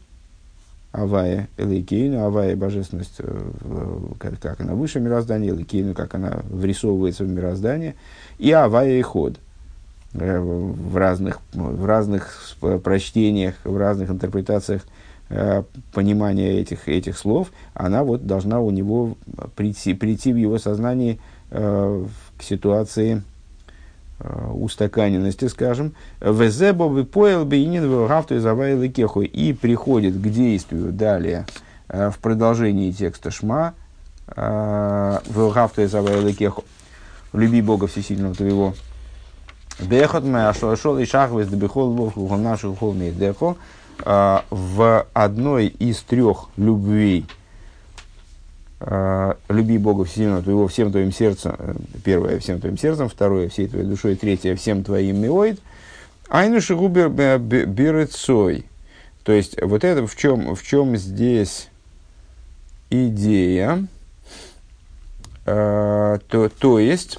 авая 0.92 1.48
элейкейну, 1.56 2.24
авая 2.24 2.54
божественность, 2.54 3.16
э, 3.18 3.98
как, 4.18 4.38
как 4.38 4.60
она 4.60 4.74
выше 4.74 5.00
мироздания, 5.00 5.50
элейкейну, 5.50 5.94
как 5.94 6.14
она 6.14 6.42
врисовывается 6.48 7.24
в 7.24 7.28
мироздание, 7.28 7.96
и 8.38 8.52
авая 8.52 8.98
и 8.98 9.02
ход 9.02 9.34
э, 9.34 9.49
в 10.12 10.96
разных, 10.96 11.40
в 11.52 11.84
разных 11.84 12.56
прочтениях, 12.82 13.54
в 13.64 13.76
разных 13.76 14.10
интерпретациях 14.10 14.82
э, 15.28 15.62
понимания 15.92 16.60
этих, 16.60 16.88
этих 16.88 17.16
слов, 17.16 17.52
она 17.74 18.02
вот 18.02 18.26
должна 18.26 18.60
у 18.60 18.70
него 18.70 19.16
прийти, 19.54 19.94
прийти 19.94 20.32
в 20.32 20.36
его 20.36 20.58
сознании 20.58 21.20
Э, 21.52 22.06
к 22.38 22.44
ситуации 22.44 23.22
э, 24.20 24.50
устаканенности, 24.52 25.48
скажем, 25.48 25.94
«Везебо 26.20 27.04
поел 27.04 27.44
бейнин 27.44 27.90
вгавту 27.90 28.36
из 28.36 28.92
кеху» 28.92 29.22
и 29.22 29.52
приходит 29.52 30.14
к 30.14 30.22
действию 30.28 30.92
далее 30.92 31.46
э, 31.88 32.10
в 32.10 32.18
продолжении 32.20 32.92
текста 32.92 33.32
Шма 33.32 33.74
«Вгавту 34.28 35.82
из 35.82 36.36
кеху» 36.36 36.64
«Люби 37.32 37.60
Бога 37.62 37.88
Всесильного 37.88 38.36
твоего». 38.36 38.74
Бехот 39.82 40.24
ашошол 40.24 40.98
и 40.98 41.06
шахвес 41.06 41.48
дебихол 41.48 41.92
вовку 41.92 42.36
нашу 42.36 42.74
холный 42.74 43.10
дехо 43.10 43.56
в 44.04 45.06
одной 45.12 45.66
из 45.66 46.00
трех 46.02 46.48
любвей– 46.56 47.26
а, 48.82 49.36
люби 49.50 49.76
Бога 49.76 50.06
всесильного 50.06 50.42
твоего 50.42 50.66
всем 50.66 50.90
твоим 50.90 51.12
сердцем, 51.12 51.54
э, 51.58 51.74
первое, 52.02 52.38
всем 52.38 52.60
твоим 52.60 52.78
сердцем, 52.78 53.10
второе, 53.10 53.50
всей 53.50 53.68
твоей 53.68 53.84
душой, 53.84 54.16
третье, 54.16 54.56
всем 54.56 54.84
твоим 54.84 55.20
миоид, 55.20 55.60
айну 56.30 56.62
шигубер 56.62 57.10
берецой. 57.38 58.64
То 59.22 59.32
есть, 59.32 59.60
вот 59.60 59.84
это 59.84 60.06
в 60.06 60.16
чем, 60.16 60.54
в 60.54 60.62
чем 60.62 60.96
здесь 60.96 61.68
идея, 62.88 63.86
э, 65.44 66.18
то, 66.26 66.48
то 66.48 66.78
есть, 66.78 67.18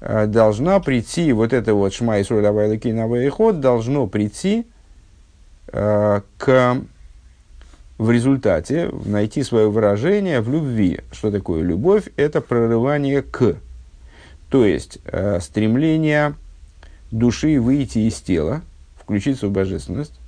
должна 0.00 0.80
прийти, 0.80 1.32
вот 1.32 1.52
это 1.52 1.74
вот 1.74 1.92
шма 1.92 2.18
и 2.18 2.24
соль 2.24 2.42
давай 2.42 2.68
лаки 2.68 3.28
ход, 3.30 3.60
должно 3.60 4.06
прийти 4.06 4.66
э, 5.72 6.20
к 6.36 6.76
в 7.98 8.12
результате 8.12 8.90
найти 9.04 9.42
свое 9.42 9.68
выражение 9.68 10.40
в 10.40 10.50
любви. 10.50 11.00
Что 11.10 11.30
такое 11.30 11.62
любовь? 11.62 12.04
Это 12.16 12.40
прорывание 12.40 13.22
к. 13.22 13.56
То 14.50 14.64
есть 14.64 14.98
э, 15.04 15.40
стремление 15.40 16.34
души 17.10 17.60
выйти 17.60 17.98
из 17.98 18.14
тела, 18.20 18.62
включиться 18.96 19.48
в 19.48 19.50
божественность. 19.50 20.18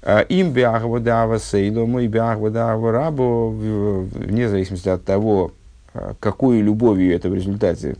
Э, 0.00 0.24
им 0.28 0.52
биахвадава 0.52 1.38
сейло, 1.38 1.84
мой 1.84 2.06
биахвадава 2.06 2.90
рабу, 2.90 3.50
вне 3.50 4.48
зависимости 4.48 4.88
от 4.88 5.04
того, 5.04 5.52
э, 5.92 6.14
какой 6.18 6.62
любовью 6.62 7.14
это 7.14 7.28
в 7.28 7.34
результате 7.34 7.96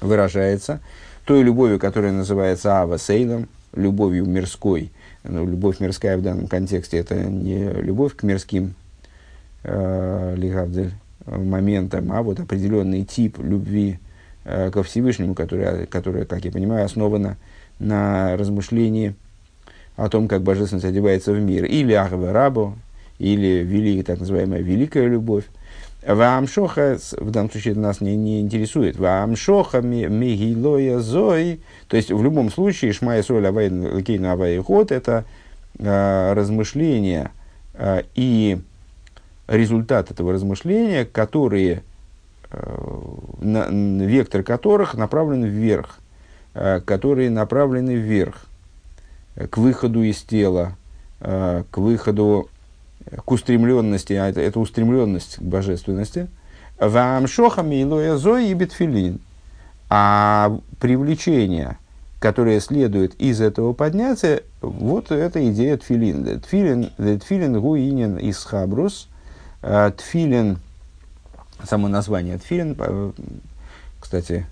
выражается, 0.00 0.80
той 1.24 1.42
любовью, 1.42 1.78
которая 1.78 2.12
называется 2.12 2.76
ава 2.76 2.98
сейлом, 2.98 3.48
любовью 3.74 4.26
мирской– 4.26 4.92
ну, 5.24 5.46
любовь 5.46 5.80
мирская 5.80 6.16
в 6.16 6.22
данном 6.22 6.46
контексте 6.46 6.98
это 6.98 7.14
не 7.16 7.70
любовь 7.70 8.14
к 8.14 8.22
мирским 8.22 8.74
э, 9.64 10.34
лигавдель, 10.36 10.92
моментам, 11.26 12.10
а 12.12 12.22
вот 12.22 12.40
определенный 12.40 13.04
тип 13.04 13.38
любви 13.38 13.98
э, 14.44 14.70
ко 14.70 14.82
Всевышнему, 14.82 15.34
которая, 15.34 15.86
которая, 15.86 16.24
как 16.24 16.44
я 16.44 16.50
понимаю, 16.50 16.84
основана 16.84 17.36
на 17.78 18.36
размышлении 18.36 19.14
о 19.96 20.08
том, 20.08 20.28
как 20.28 20.42
божественность 20.42 20.86
одевается 20.86 21.32
в 21.32 21.40
мир. 21.40 21.64
Или 21.66 21.92
Ахва 21.92 22.32
Рабу, 22.32 22.76
или 23.18 23.62
вели, 23.64 24.02
так 24.02 24.20
называемая 24.20 24.62
великая 24.62 25.06
любовь. 25.06 25.44
Ваамшоха, 26.06 26.98
в 27.18 27.30
данном 27.30 27.50
случае 27.50 27.72
это 27.72 27.80
нас 27.80 28.00
не, 28.00 28.16
не 28.16 28.40
интересует, 28.40 28.98
Ваамшоха 28.98 29.80
мегилоя 29.80 31.00
зой, 31.00 31.60
то 31.88 31.96
есть 31.96 32.12
в 32.12 32.22
любом 32.22 32.50
случае 32.50 32.92
Шмая 32.92 33.22
Соль 33.22 33.46
Авайн 33.46 33.94
Лакейна 33.94 34.32
Авай 34.32 34.58
Ход 34.58 34.92
это 34.92 35.24
э, 35.78 36.32
размышления 36.34 37.32
э, 37.74 38.02
и 38.14 38.60
результат 39.48 40.10
этого 40.12 40.32
размышления, 40.32 41.04
которые, 41.04 41.82
э, 42.50 43.04
на, 43.40 43.66
вектор 44.04 44.44
которых 44.44 44.94
направлен 44.94 45.44
вверх, 45.44 45.98
э, 46.54 46.80
которые 46.80 47.30
направлены 47.30 47.96
вверх, 47.96 48.46
к 49.50 49.56
выходу 49.56 50.02
из 50.02 50.22
тела, 50.22 50.76
э, 51.20 51.64
к 51.70 51.78
выходу 51.78 52.48
к 53.24 53.30
устремленности, 53.30 54.12
а 54.12 54.28
это, 54.28 54.40
это 54.40 54.60
устремленность 54.60 55.36
к 55.36 55.42
божественности. 55.42 56.28
Вам 56.78 57.26
шохами 57.26 57.82
илоя 57.82 58.16
зои 58.16 58.50
и 58.50 58.54
битфилин. 58.54 59.20
А 59.90 60.58
привлечение, 60.80 61.78
которое 62.20 62.60
следует 62.60 63.14
из 63.20 63.40
этого 63.40 63.72
поднятия, 63.72 64.42
Вот 64.60 65.10
это 65.10 65.50
идея 65.50 65.76
тфилин. 65.76 66.40
Тфилин, 66.40 66.90
тфилин 67.20 67.60
гуинин 67.60 68.16
из 68.18 68.44
хабрус. 68.44 69.08
Э, 69.62 69.90
тфилин, 69.96 70.58
само 71.64 71.88
название 71.88 72.38
тфилин, 72.38 72.76
кстати, 73.98 74.46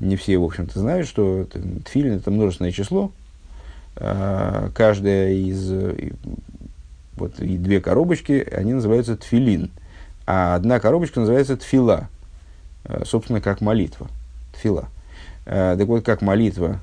не 0.00 0.16
все, 0.16 0.38
в 0.38 0.44
общем-то, 0.44 0.78
знают, 0.78 1.06
что 1.06 1.46
тфилин– 1.84 2.14
это 2.16 2.30
множественное 2.30 2.72
число. 2.72 3.12
Э, 3.96 4.70
каждая 4.74 5.32
из, 5.32 5.70
вот 7.16 7.40
и 7.40 7.58
две 7.58 7.80
коробочки, 7.80 8.46
они 8.52 8.72
называются 8.72 9.16
тфилин. 9.16 9.70
А 10.26 10.54
одна 10.54 10.80
коробочка 10.80 11.20
называется 11.20 11.56
тфила, 11.56 12.08
собственно, 13.04 13.40
как 13.40 13.60
молитва. 13.60 14.08
Тфила. 14.54 14.88
Так 15.44 15.86
вот, 15.86 16.04
как 16.04 16.22
молитва 16.22 16.80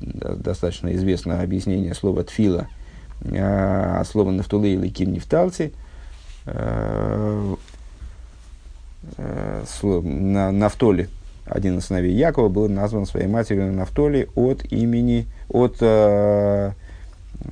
достаточно 0.00 0.94
известно 0.94 1.42
объяснение 1.42 1.94
слова 1.94 2.22
тфила 2.22 2.68
а 3.24 4.04
слова 4.04 4.30
нафтулы 4.30 4.68
или 4.68 4.88
ким 4.88 5.12
нефталти. 5.12 5.72
Э, 6.44 7.54
э, 9.16 9.64
на, 9.82 10.52
Нафтоли, 10.52 11.08
один 11.44 11.78
из 11.78 11.86
сыновей 11.86 12.14
Якова, 12.14 12.48
был 12.48 12.68
назван 12.68 13.06
своей 13.06 13.26
матерью 13.26 13.72
Нафтоли 13.72 14.28
от 14.34 14.64
имени, 14.70 15.26
от 15.48 15.78
э, 15.80 16.72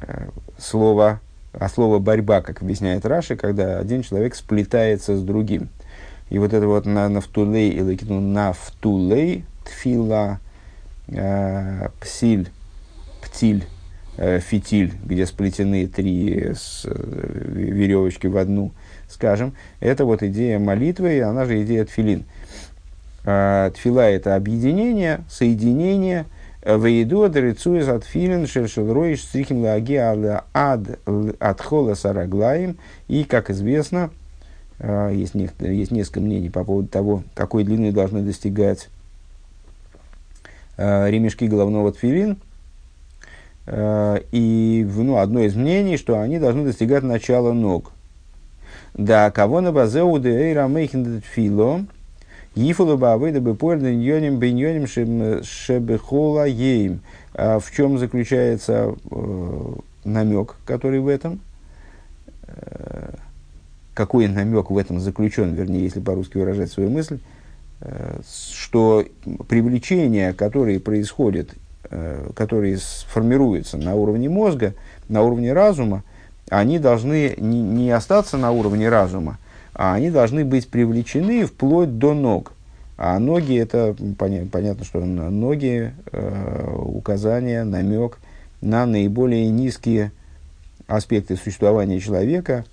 э, 0.00 0.28
слова, 0.58 1.20
а 1.52 1.68
слово 1.68 1.98
борьба, 1.98 2.40
как 2.40 2.62
объясняет 2.62 3.06
Раши, 3.06 3.36
когда 3.36 3.78
один 3.78 4.02
человек 4.02 4.34
сплетается 4.34 5.16
с 5.16 5.22
другим. 5.22 5.68
И 6.30 6.38
вот 6.38 6.52
это 6.52 6.66
вот 6.66 6.86
на 6.86 7.08
нафтулей 7.08 7.70
или 7.70 7.98
ну, 8.02 8.20
нафтулей, 8.20 9.44
тфила, 9.64 10.40
э, 11.08 11.88
псиль, 12.00 12.48
птиль, 13.22 13.64
э, 14.16 14.40
фитиль, 14.40 14.92
где 15.04 15.26
сплетены 15.26 15.86
три 15.86 16.52
с, 16.54 16.84
э, 16.86 16.90
веревочки 16.90 18.26
в 18.26 18.36
одну, 18.36 18.72
скажем, 19.08 19.54
это 19.80 20.04
вот 20.04 20.22
идея 20.22 20.58
молитвы, 20.58 21.22
она 21.22 21.44
же 21.44 21.62
идея 21.62 21.84
тфилин. 21.84 22.24
Э, 23.24 23.70
тфила– 23.74 24.00
это 24.10 24.34
объединение, 24.34 25.24
соединение, 25.28 26.26
Вейду 26.64 27.22
адрецуез 27.24 27.88
от 27.88 28.04
филин 28.04 28.46
шершелроиш 28.46 29.22
стрихим 29.22 29.62
лаги 29.62 29.96
ад 29.96 30.98
от 31.38 31.60
хола 31.60 31.94
сараглаем. 31.94 32.78
И, 33.08 33.24
как 33.24 33.50
известно, 33.50 34.10
э, 34.78 35.12
есть, 35.14 35.34
есть 35.60 35.90
несколько 35.90 36.20
мнений 36.20 36.50
по 36.50 36.64
поводу 36.64 36.88
того, 36.88 37.22
какой 37.34 37.64
длины 37.64 37.92
должны 37.92 38.22
достигать 38.22 38.88
Э, 40.76 41.08
ремешки 41.08 41.46
головного 41.46 41.92
тфилин. 41.92 42.36
Э, 43.66 44.18
и 44.32 44.86
ну, 44.96 45.18
одно 45.18 45.40
из 45.40 45.54
мнений, 45.54 45.96
что 45.96 46.20
они 46.20 46.38
должны 46.38 46.64
достигать 46.64 47.02
начала 47.04 47.52
ног. 47.52 47.92
Да, 48.94 49.30
кого 49.30 49.60
на 49.60 49.72
базеу 49.72 50.18
де 50.18 50.30
эйра 50.30 50.66
мейхин 50.66 51.20
тфило, 51.20 51.84
Ифулу 52.54 52.96
бавыда 52.96 53.40
бы 53.40 53.54
польден 53.54 54.00
йоним 54.00 54.38
беньоним 54.38 54.86
шебехола 54.86 56.46
ейм. 56.46 57.00
А 57.34 57.58
в 57.58 57.70
чем 57.72 57.98
заключается 57.98 58.94
э, 59.10 59.74
намек, 60.04 60.56
который 60.64 61.00
в 61.00 61.08
этом? 61.08 61.40
Э, 62.46 63.14
какой 63.92 64.28
намек 64.28 64.70
в 64.70 64.78
этом 64.78 65.00
заключен, 65.00 65.54
вернее, 65.54 65.82
если 65.82 66.00
по-русски 66.00 66.38
выражать 66.38 66.70
свою 66.70 66.90
мысль? 66.90 67.18
что 68.56 69.04
привлечения, 69.48 70.32
которые 70.32 70.80
происходят, 70.80 71.50
э, 71.90 72.30
которые 72.34 72.78
сформируются 72.78 73.76
на 73.76 73.94
уровне 73.94 74.28
мозга, 74.28 74.74
на 75.08 75.22
уровне 75.22 75.52
разума, 75.52 76.02
они 76.48 76.78
должны 76.78 77.34
не 77.36 77.90
остаться 77.90 78.36
на 78.36 78.52
уровне 78.52 78.88
разума, 78.88 79.38
а 79.74 79.94
они 79.94 80.10
должны 80.10 80.44
быть 80.44 80.68
привлечены 80.68 81.46
вплоть 81.46 81.98
до 81.98 82.14
ног. 82.14 82.52
А 82.96 83.18
ноги 83.18 83.56
это 83.56 83.96
понятно, 84.18 84.84
что 84.84 85.00
ноги 85.00 85.92
э, 86.12 86.74
указание, 86.76 87.64
намек 87.64 88.18
на 88.60 88.86
наиболее 88.86 89.48
низкие 89.50 90.12
аспекты 90.86 91.36
существования 91.36 91.98
человека, 91.98 92.64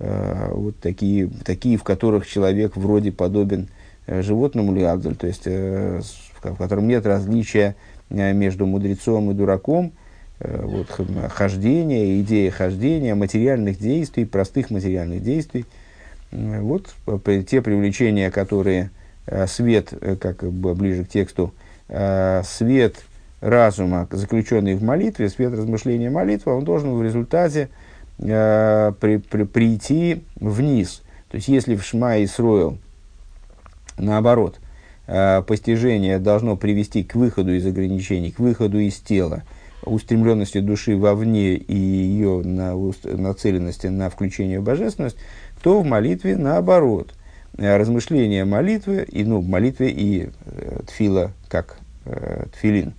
э, 0.00 0.50
вот 0.52 0.78
такие, 0.80 1.30
такие, 1.44 1.76
в 1.76 1.84
которых 1.84 2.26
человек 2.26 2.76
вроде 2.76 3.12
подобен 3.12 3.68
Э, 4.08 4.22
животному 4.22 4.74
лиабдаль, 4.74 5.16
то 5.16 5.26
есть 5.26 5.42
э, 5.44 6.00
в 6.42 6.56
котором 6.56 6.88
нет 6.88 7.04
различия 7.04 7.76
э, 8.08 8.32
между 8.32 8.64
мудрецом 8.64 9.30
и 9.30 9.34
дураком, 9.34 9.92
вот, 10.40 10.86
хождение, 11.30 12.20
идея 12.20 12.52
хождения, 12.52 13.16
материальных 13.16 13.80
действий, 13.80 14.24
простых 14.24 14.70
материальных 14.70 15.20
действий. 15.20 15.64
Вот 16.30 16.94
те 17.48 17.62
привлечения, 17.62 18.30
которые 18.30 18.90
свет, 19.46 19.92
как 20.20 20.44
ближе 20.44 21.04
к 21.04 21.08
тексту, 21.08 21.54
свет 21.88 22.96
разума, 23.40 24.06
заключенный 24.10 24.74
в 24.74 24.82
молитве, 24.82 25.28
свет 25.28 25.52
размышления 25.52 26.10
молитвы, 26.10 26.52
он 26.52 26.64
должен 26.64 26.94
в 26.94 27.02
результате 27.02 27.68
при, 28.18 29.16
при, 29.18 29.44
прийти 29.44 30.24
вниз. 30.36 31.02
То 31.30 31.36
есть, 31.36 31.48
если 31.48 31.76
в 31.76 31.84
Шма 31.84 32.22
Исроил 32.22 32.78
Наоборот, 33.98 34.60
э, 35.06 35.42
постижение 35.42 36.18
должно 36.18 36.56
привести 36.56 37.02
к 37.02 37.14
выходу 37.14 37.52
из 37.52 37.66
ограничений, 37.66 38.30
к 38.30 38.38
выходу 38.38 38.78
из 38.78 38.96
тела, 38.96 39.42
устремленности 39.82 40.60
души 40.60 40.96
вовне 40.96 41.54
и 41.54 41.76
ее 41.76 42.42
на, 42.44 42.74
нацеленности 43.04 43.88
на 43.88 44.10
включение 44.10 44.60
в 44.60 44.64
божественность, 44.64 45.16
то 45.62 45.80
в 45.80 45.86
молитве 45.86 46.36
наоборот. 46.36 47.14
Э, 47.56 47.76
размышление 47.76 48.44
молитвы, 48.44 49.06
и, 49.10 49.24
ну, 49.24 49.42
молитве 49.42 49.90
и 49.90 50.30
э, 50.46 50.80
тфила, 50.86 51.32
как 51.48 51.78
э, 52.04 52.44
тфилин, 52.54 52.94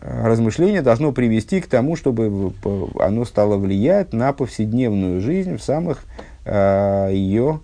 размышление 0.00 0.82
должно 0.82 1.12
привести 1.12 1.60
к 1.60 1.66
тому, 1.66 1.96
чтобы 1.96 2.52
оно 2.98 3.24
стало 3.24 3.56
влиять 3.56 4.12
на 4.12 4.32
повседневную 4.32 5.20
жизнь 5.20 5.56
в 5.56 5.62
самых 5.62 6.04
э, 6.44 7.10
ее 7.12 7.60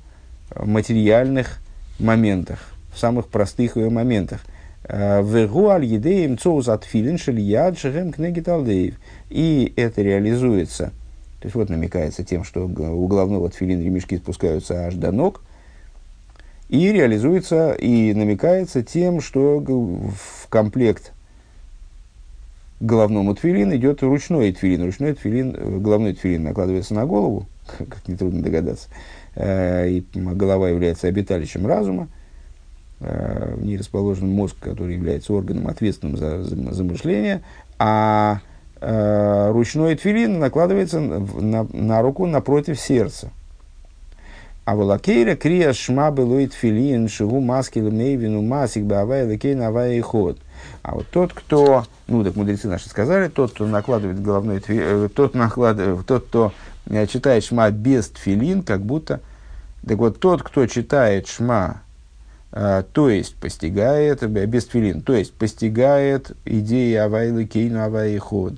материальных 0.56 1.60
моментах, 1.98 2.58
в 2.92 2.98
самых 2.98 3.28
простых 3.28 3.76
ее 3.76 3.90
моментах. 3.90 4.40
Э. 4.84 5.22
И 9.30 9.72
это 9.76 10.02
реализуется, 10.02 10.92
то 11.42 11.46
есть 11.46 11.56
вот 11.56 11.68
намекается 11.68 12.22
тем, 12.22 12.44
что 12.44 12.66
у 12.66 13.06
головного 13.08 13.50
тфилин 13.50 13.82
ремешки 13.82 14.16
спускаются 14.16 14.86
аж 14.86 14.94
до 14.94 15.10
ног, 15.10 15.42
и 16.68 16.92
реализуется, 16.92 17.72
и 17.72 18.14
намекается 18.14 18.84
тем, 18.84 19.20
что 19.20 19.58
в 19.58 20.48
комплект 20.48 21.12
головному 22.78 23.34
тфилин 23.34 23.74
идет 23.74 24.04
ручной 24.04 24.52
тфилин. 24.52 24.84
Ручной 24.84 25.14
тфилин, 25.14 25.56
э, 25.56 25.78
головной 25.78 26.14
тфилин 26.14 26.44
накладывается 26.44 26.94
на 26.94 27.06
голову, 27.06 27.46
как 27.78 28.06
нетрудно 28.06 28.40
догадаться, 28.40 28.88
Э, 29.34 29.88
и 29.88 30.04
голова 30.14 30.68
является 30.68 31.08
обиталищем 31.08 31.66
разума, 31.66 32.08
э, 33.00 33.54
в 33.56 33.64
ней 33.64 33.78
расположен 33.78 34.28
мозг, 34.28 34.56
который 34.60 34.94
является 34.94 35.32
органом, 35.32 35.68
ответственным 35.68 36.16
за, 36.16 36.42
за, 36.44 36.72
за 36.72 36.84
мышление, 36.84 37.42
а 37.78 38.40
ручной 39.52 39.94
твилин 39.94 40.38
накладывается 40.40 41.00
на, 41.00 41.66
на 41.72 42.02
руку 42.02 42.26
напротив 42.26 42.80
сердца. 42.80 43.30
А 44.64 44.76
волакейра 44.76 45.34
крия 45.34 45.72
шма 45.72 46.10
белуй 46.10 46.46
тфилин 46.46 47.08
шигу 47.08 47.40
маски 47.40 47.80
лмейвину 47.80 48.42
масик 48.42 48.84
бавай 48.84 49.26
лекей 49.26 49.54
навай 49.54 50.00
ход. 50.00 50.38
А 50.82 50.94
вот 50.94 51.06
тот, 51.10 51.32
кто, 51.32 51.84
ну 52.06 52.22
так 52.22 52.36
мудрецы 52.36 52.68
наши 52.68 52.88
сказали, 52.88 53.28
тот, 53.28 53.52
кто 53.52 53.66
накладывает 53.66 54.22
головной 54.22 54.60
твилин, 54.60 55.08
тот, 55.08 55.34
накладывает, 55.34 56.06
тот, 56.06 56.26
кто 56.26 56.52
читает 57.08 57.44
шма 57.44 57.70
без 57.70 58.08
тфилин, 58.08 58.62
как 58.62 58.82
будто... 58.82 59.20
Так 59.86 59.98
вот, 59.98 60.20
тот, 60.20 60.44
кто 60.44 60.64
читает 60.66 61.26
шма, 61.26 61.82
э, 62.52 62.84
то 62.92 63.08
есть 63.08 63.34
постигает, 63.34 64.22
без 64.28 64.66
тфилин, 64.66 65.02
то 65.02 65.12
есть 65.12 65.32
постигает 65.32 66.36
идеи 66.44 66.94
авайлы 66.94 67.46
кейну 67.46 67.82
авай 67.82 68.16
ход. 68.18 68.54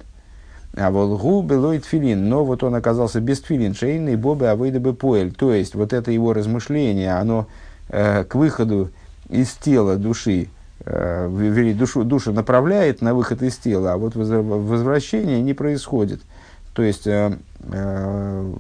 А 0.76 0.90
волгу 0.90 1.42
белой 1.42 1.78
тфилин, 1.78 2.28
но 2.28 2.44
вот 2.44 2.64
он 2.64 2.74
оказался 2.74 3.20
без 3.20 3.40
тфилин, 3.40 3.74
шейный 3.74 4.16
бобы 4.16 4.48
авойда 4.48 4.80
бы 4.80 4.92
поэль. 4.92 5.32
То 5.32 5.52
есть, 5.52 5.74
вот 5.74 5.92
это 5.92 6.10
его 6.10 6.32
размышление, 6.32 7.12
оно 7.12 7.46
э, 7.88 8.24
к 8.24 8.34
выходу 8.34 8.90
из 9.28 9.52
тела 9.52 9.96
души, 9.96 10.48
э, 10.80 11.74
душу, 11.78 12.04
душу 12.04 12.32
направляет 12.32 13.02
на 13.02 13.14
выход 13.14 13.42
из 13.42 13.56
тела, 13.56 13.92
а 13.92 13.96
вот 13.96 14.16
возвращение 14.16 15.40
не 15.42 15.54
происходит. 15.54 16.20
То 16.72 16.82
есть, 16.82 17.06
э, 17.06 17.36
э, 17.72 18.52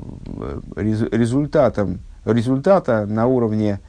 результатом 0.76 1.98
результата 2.24 3.06
на 3.06 3.26
уровне 3.26 3.80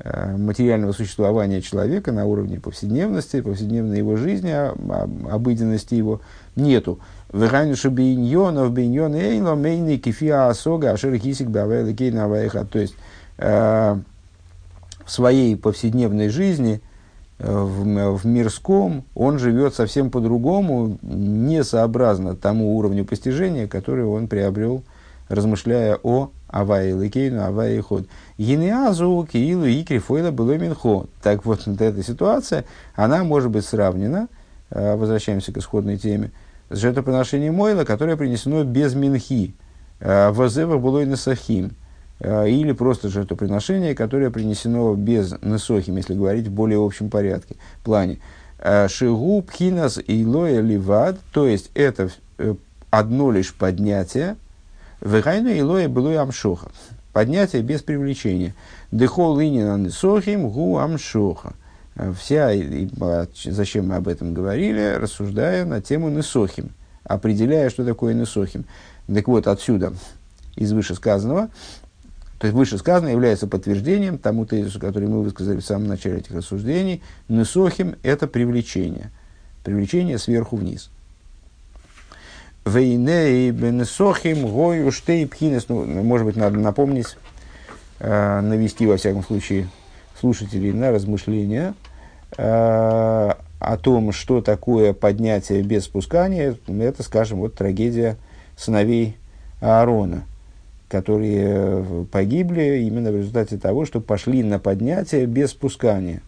э, 0.00 0.36
материального 0.36 0.92
существования 0.92 1.60
человека 1.60 2.12
на 2.12 2.26
уровне 2.26 2.60
повседневности, 2.60 3.40
повседневной 3.40 3.98
его 3.98 4.16
жизни, 4.16 4.50
а, 4.50 4.74
а, 4.88 5.34
обыденности 5.34 5.94
его 5.94 6.20
нету. 6.56 7.00
Вехайнушу 7.32 7.90
бейньонов, 7.90 8.72
бейньон 8.72 9.14
эйло, 9.14 9.54
мейни 9.54 9.96
кефиа 9.96 10.48
асога, 10.48 10.92
ашер 10.92 11.14
хисик 11.18 11.48
бавэла 11.48 11.92
кейна 11.92 12.26
То 12.64 12.78
есть, 12.78 12.94
э, 13.36 13.98
в 15.04 15.10
своей 15.10 15.54
повседневной 15.56 16.30
жизни, 16.30 16.80
э, 17.38 17.50
в, 17.50 18.16
в 18.16 18.26
мирском, 18.26 19.04
он 19.14 19.38
живет 19.38 19.74
совсем 19.74 20.10
по-другому, 20.10 20.98
несообразно 21.02 22.34
тому 22.34 22.78
уровню 22.78 23.04
постижения, 23.04 23.66
который 23.66 24.04
он 24.04 24.26
приобрел, 24.26 24.82
размышляя 25.28 25.98
о 26.02 26.30
Авай 26.48 26.92
Ликейну, 26.92 27.44
Авай 27.44 27.78
Ход. 27.80 28.06
Гинеазу, 28.38 29.28
Киилу 29.30 29.66
и 29.66 29.84
Крифойла 29.84 30.30
было 30.30 30.56
Минхо. 30.56 31.06
Так 31.22 31.44
вот, 31.44 31.66
вот 31.66 31.80
эта 31.82 32.02
ситуация, 32.02 32.64
она 32.94 33.22
может 33.22 33.50
быть 33.50 33.66
сравнена, 33.66 34.28
э, 34.70 34.96
возвращаемся 34.96 35.52
к 35.52 35.58
исходной 35.58 35.98
теме, 35.98 36.30
с 36.70 36.78
жертвоприношением 36.78 37.54
Мойла, 37.54 37.84
которое 37.84 38.16
принесено 38.16 38.64
без 38.64 38.94
Минхи. 38.94 39.54
Э, 40.00 40.30
Вазева 40.30 40.78
было 40.78 41.00
и 41.00 41.06
Насахим. 41.06 41.72
Э, 42.20 42.48
или 42.48 42.72
просто 42.72 43.08
жертвоприношение, 43.08 43.94
которое 43.94 44.30
принесено 44.30 44.94
без 44.94 45.34
Насохим, 45.42 45.96
если 45.96 46.14
говорить 46.14 46.48
в 46.48 46.52
более 46.52 46.84
общем 46.84 47.10
порядке, 47.10 47.56
плане. 47.84 48.18
Шигу, 48.88 49.42
Пхинас 49.42 50.00
и 50.04 50.26
Лоя 50.26 50.60
Ливад, 50.60 51.20
то 51.32 51.46
есть 51.46 51.70
это 51.74 52.10
одно 52.90 53.30
лишь 53.30 53.54
поднятие, 53.54 54.36
Вегайну 55.00 55.50
илоя 55.50 55.88
было 55.88 56.20
амшоха. 56.20 56.70
Поднятие 57.12 57.62
без 57.62 57.82
привлечения. 57.82 58.54
Дехол 58.90 59.40
инина 59.40 59.76
несохим 59.76 60.48
гу 60.48 60.78
амшоха. 60.78 61.54
Вся, 62.16 62.52
и, 62.52 62.88
зачем 63.44 63.88
мы 63.88 63.96
об 63.96 64.08
этом 64.08 64.32
говорили, 64.32 64.96
рассуждая 65.00 65.64
на 65.64 65.80
тему 65.80 66.08
несохим, 66.08 66.70
определяя, 67.04 67.70
что 67.70 67.84
такое 67.84 68.14
несохим. 68.14 68.64
Так 69.12 69.26
вот, 69.26 69.46
отсюда, 69.46 69.92
из 70.54 70.72
вышесказанного, 70.72 71.48
то 72.38 72.46
есть 72.46 72.56
вышесказанное 72.56 73.12
является 73.12 73.48
подтверждением 73.48 74.18
тому 74.18 74.46
тезису, 74.46 74.78
который 74.78 75.08
мы 75.08 75.22
высказали 75.22 75.58
в 75.58 75.64
самом 75.64 75.88
начале 75.88 76.18
этих 76.18 76.32
рассуждений. 76.32 77.02
Несохим– 77.28 77.96
это 78.02 78.28
привлечение. 78.28 79.10
Привлечение 79.64 80.18
сверху 80.18 80.56
вниз– 80.56 80.90
Вейней 82.68 83.50
бенесохим 83.50 84.46
гою 84.46 84.92
штей 84.92 85.26
пхинес. 85.26 85.68
Ну, 85.68 85.84
может 86.02 86.26
быть, 86.26 86.36
надо 86.36 86.58
напомнить, 86.58 87.16
э, 87.98 88.40
навести, 88.40 88.86
во 88.86 88.96
всяком 88.96 89.24
случае, 89.24 89.68
слушателей 90.20 90.72
на 90.72 90.90
размышления 90.90 91.74
э, 92.36 92.42
о 93.60 93.76
том, 93.76 94.12
что 94.12 94.40
такое 94.40 94.92
поднятие 94.92 95.62
без 95.62 95.84
спускания. 95.84 96.56
Это, 96.66 97.02
скажем, 97.02 97.38
вот 97.38 97.54
трагедия 97.54 98.16
сыновей 98.56 99.16
Аарона, 99.60 100.24
которые 100.88 102.06
погибли 102.12 102.82
именно 102.82 103.10
в 103.10 103.16
результате 103.16 103.58
того, 103.58 103.84
что 103.86 104.00
пошли 104.00 104.42
на 104.42 104.58
поднятие 104.58 105.26
без 105.26 105.50
спускания. 105.50 106.22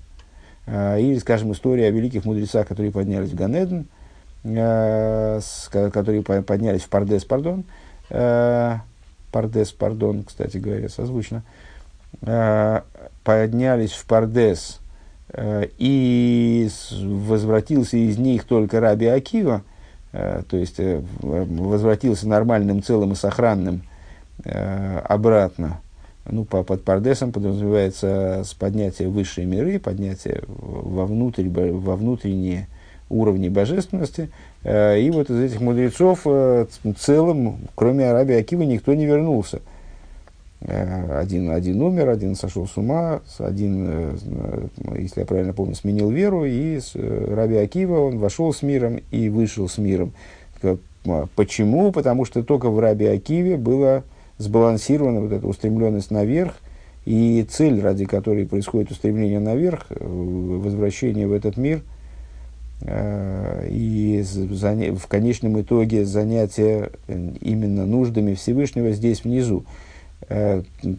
Э, 0.66 1.00
или, 1.00 1.18
скажем, 1.18 1.52
история 1.52 1.88
о 1.88 1.90
великих 1.90 2.24
мудрецах, 2.24 2.66
которые 2.66 2.92
поднялись 2.92 3.30
в 3.30 3.34
Ганеден– 3.34 3.86
Э, 4.42 5.40
которые 5.70 6.22
поднялись 6.22 6.82
в 6.82 6.88
Пардес, 6.88 7.24
пардон, 7.26 7.64
э, 8.08 8.76
Пардес, 9.30 9.70
пардон, 9.72 10.24
кстати 10.24 10.56
говоря, 10.56 10.88
созвучно, 10.88 11.42
э, 12.22 12.80
поднялись 13.22 13.92
в 13.92 14.06
Пардес, 14.06 14.79
и 15.36 16.68
возвратился 17.02 17.96
из 17.96 18.18
них 18.18 18.44
только 18.44 18.80
Раби 18.80 19.06
Акива, 19.06 19.62
то 20.12 20.56
есть 20.56 20.80
возвратился 21.20 22.28
нормальным, 22.28 22.82
целым 22.82 23.12
и 23.12 23.14
сохранным 23.14 23.82
обратно. 24.44 25.80
Ну, 26.28 26.44
по, 26.44 26.62
под 26.62 26.84
Пардесом 26.84 27.32
подразумевается 27.32 28.42
с 28.44 28.54
поднятия 28.54 29.08
высшие 29.08 29.46
миры, 29.46 29.78
поднятие 29.78 30.42
вовнутрь, 30.46 31.48
во 31.48 31.96
внутренние 31.96 32.68
уровней 33.08 33.50
божественности. 33.50 34.30
Э, 34.62 34.98
и 34.98 35.10
вот 35.10 35.28
из 35.28 35.40
этих 35.40 35.60
мудрецов 35.60 36.20
э, 36.24 36.66
целым, 36.98 37.68
кроме 37.74 38.08
Арабии 38.08 38.36
Акива, 38.36 38.62
никто 38.62 38.94
не 38.94 39.06
вернулся. 39.06 39.60
Э, 40.62 41.18
один, 41.20 41.50
один 41.50 41.80
умер, 41.80 42.08
один 42.08 42.34
сошел 42.34 42.66
с 42.66 42.76
ума, 42.76 43.22
один, 43.38 44.18
если 44.96 45.20
я 45.20 45.26
правильно 45.26 45.52
помню, 45.52 45.74
сменил 45.74 46.10
веру, 46.10 46.44
и 46.44 46.80
Раби 46.94 47.56
Акива 47.56 48.00
он 48.00 48.18
вошел 48.18 48.52
с 48.52 48.62
миром 48.62 49.00
и 49.10 49.28
вышел 49.28 49.68
с 49.68 49.78
миром. 49.78 50.12
Почему? 51.34 51.92
Потому 51.92 52.24
что 52.24 52.42
только 52.42 52.68
в 52.68 52.78
Раби 52.78 53.06
Акиве 53.06 53.56
было 53.56 54.04
сбалансирована 54.38 55.20
вот 55.20 55.32
эта 55.32 55.46
устремленность 55.46 56.10
наверх, 56.10 56.54
и 57.06 57.46
цель, 57.48 57.80
ради 57.80 58.04
которой 58.04 58.46
происходит 58.46 58.90
устремление 58.90 59.40
наверх, 59.40 59.86
возвращение 59.88 61.26
в 61.26 61.32
этот 61.32 61.56
мир– 61.56 61.82
Э, 62.82 63.66
и 63.68 64.22
в 64.22 65.06
конечном 65.06 65.60
итоге 65.60 66.06
занятие 66.06 66.90
э, 67.08 67.32
именно 67.40 67.84
нуждами 67.84 68.34
Всевышнего 68.34 68.92
здесь 68.92 69.24
внизу, 69.24 69.64
э, 69.64 69.89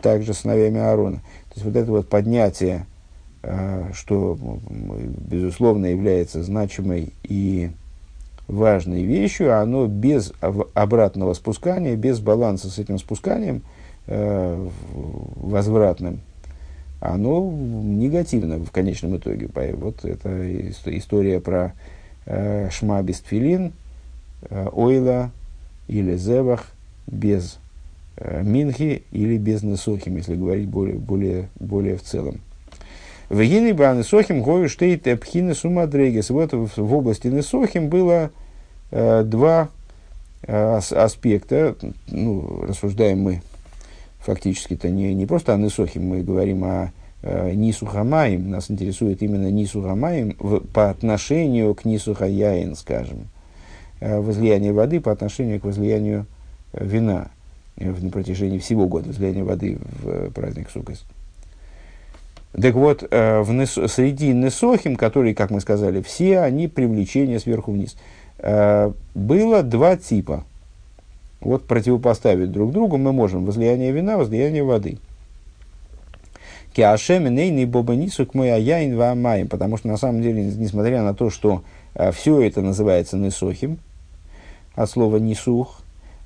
также 0.01 0.33
сыновьями 0.33 0.79
Аарона. 0.79 1.17
То 1.17 1.55
есть 1.55 1.65
вот 1.65 1.75
это 1.75 1.91
вот 1.91 2.09
поднятие, 2.09 2.85
что, 3.93 4.37
безусловно, 4.69 5.87
является 5.87 6.43
значимой 6.43 7.13
и 7.23 7.71
важной 8.47 9.03
вещью, 9.03 9.57
оно 9.57 9.87
без 9.87 10.33
обратного 10.73 11.33
спускания, 11.33 11.95
без 11.95 12.19
баланса 12.19 12.69
с 12.69 12.77
этим 12.77 12.99
спусканием 12.99 13.63
возвратным, 14.07 16.21
оно 17.01 17.51
негативно 17.51 18.57
в 18.57 18.71
конечном 18.71 19.17
итоге. 19.17 19.49
Вот 19.73 20.05
это 20.05 20.97
история 20.97 21.39
про 21.39 21.73
э, 22.25 22.69
шма 22.69 23.01
без 23.01 23.21
тфилин, 23.21 23.73
э, 24.49 24.67
ойла 24.71 25.31
или 25.87 26.15
зевах 26.15 26.67
без 27.07 27.55
э, 27.55 27.57
минхи 28.43 29.03
или 29.11 29.37
без 29.37 29.63
несохим, 29.63 30.17
если 30.17 30.35
говорить 30.35 30.67
более, 30.67 30.97
более, 30.97 31.49
более 31.59 31.97
в 31.97 32.03
целом. 32.03 32.41
В 33.31 33.41
Гине 33.41 33.71
Несохим 33.71 34.41
Гою 34.41 34.67
штейт 34.67 35.03
Пхины 35.21 35.55
Сумадрегес. 35.55 36.31
Вот 36.31 36.51
в, 36.51 36.93
области 36.93 37.27
Несохим 37.27 37.87
было 37.87 38.29
э, 38.91 39.23
два 39.23 39.69
э, 40.43 40.79
аспекта. 40.91 41.77
Ну, 42.09 42.65
рассуждаем 42.67 43.21
мы 43.21 43.41
фактически-то 44.19 44.89
не, 44.89 45.13
не 45.13 45.25
просто 45.25 45.53
о 45.53 45.57
Несохим, 45.57 46.07
мы 46.07 46.23
говорим 46.23 46.65
о 46.65 46.91
э, 47.21 47.53
Нисухамаем, 47.53 48.49
нас 48.49 48.69
интересует 48.69 49.21
именно 49.23 49.49
Нисухамаем 49.49 50.35
в, 50.37 50.59
по 50.59 50.89
отношению 50.89 51.73
к 51.73 51.85
Нисухаяин, 51.85 52.75
скажем, 52.75 53.29
э, 54.01 54.19
возлияние 54.19 54.73
воды 54.73 54.99
по 54.99 55.11
отношению 55.11 55.61
к 55.61 55.63
возлиянию 55.63 56.25
э, 56.73 56.85
вина 56.85 57.31
э, 57.81 57.95
на 58.01 58.09
протяжении 58.09 58.59
всего 58.59 58.87
года, 58.87 59.07
возлияние 59.07 59.43
воды 59.43 59.77
в 60.01 60.09
э, 60.09 60.29
праздник 60.31 60.69
Сукас. 60.69 61.03
Так 62.53 62.75
вот, 62.75 63.07
э, 63.09 63.41
в 63.41 63.51
нес, 63.51 63.77
среди 63.87 64.33
Несохим, 64.33 64.95
которые, 64.95 65.35
как 65.35 65.51
мы 65.51 65.61
сказали, 65.61 66.01
все 66.01 66.39
они 66.39 66.67
привлечения 66.67 67.39
сверху 67.39 67.71
вниз, 67.71 67.95
было 69.13 69.61
два 69.61 69.97
типа– 69.97 70.45
вот 71.41 71.65
противопоставить 71.65 72.51
друг 72.51 72.71
другу 72.71 72.97
мы 72.97 73.11
можем 73.11 73.45
возлияние 73.45 73.91
вина, 73.91 74.17
возлияние 74.17 74.63
воды. 74.63 74.99
Киашем 76.73 77.27
нейный 77.33 77.65
бобанису 77.65 78.25
к 78.25 78.33
мой 78.33 78.53
аяин 78.53 78.95
вамаем, 78.95 79.47
потому 79.47 79.77
что 79.77 79.87
на 79.87 79.97
самом 79.97 80.21
деле, 80.21 80.43
несмотря 80.43 81.01
на 81.01 81.13
то, 81.13 81.29
что 81.29 81.63
все 82.13 82.41
это 82.41 82.61
называется 82.61 83.17
несохим, 83.17 83.79
от 84.75 84.89
слова 84.89 85.17
несух, 85.17 85.80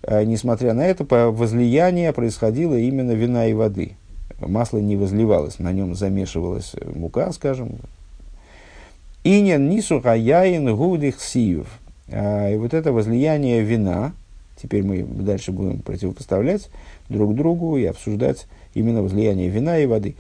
несмотря 0.08 0.74
на 0.74 0.86
это, 0.86 1.04
возлияние 1.32 2.14
происходило 2.14 2.76
именно 2.76 3.12
вина 3.12 3.48
и 3.48 3.54
воды. 3.54 3.94
Масло 4.40 4.78
не 4.78 4.96
возливалось, 4.96 5.60
на 5.60 5.72
нем 5.72 5.96
замешивалась 5.96 6.74
мука, 6.94 7.32
скажем. 7.32 7.78
Инен 9.24 9.70
нисух 9.70 10.06
аяин 10.06 10.76
гудих 10.76 11.22
сиев. 11.22 11.68
Э, 12.08 12.54
и 12.54 12.58
вот 12.58 12.74
это 12.74 12.92
возлияние 12.92 13.62
вина– 13.62 14.14
Теперь 14.56 14.84
мы 14.84 15.04
дальше 15.04 15.52
будем 15.52 15.80
противопоставлять 15.80 16.70
друг 17.10 17.36
другу 17.36 17.78
и 17.78 17.86
обсуждать 17.86 18.48
именно 18.74 19.02
возлияние 19.02 19.50
вина 19.50 19.80
и 19.80 19.86
воды. 19.86 20.16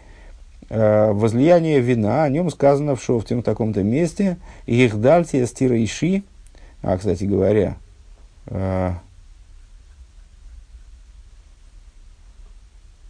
Э, 0.70 1.12
возлияние 1.14 1.80
вина, 1.80 2.24
о 2.24 2.30
нем 2.30 2.50
сказано 2.50 2.96
в 2.96 3.04
Шофте 3.04 3.36
в 3.36 3.44
таком-то 3.44 3.82
месте. 3.84 4.38
Их 4.66 5.00
дальте 5.00 5.46
стира. 5.48 5.78
А, 6.82 6.98
кстати 6.98 7.24
говоря, 7.24 7.78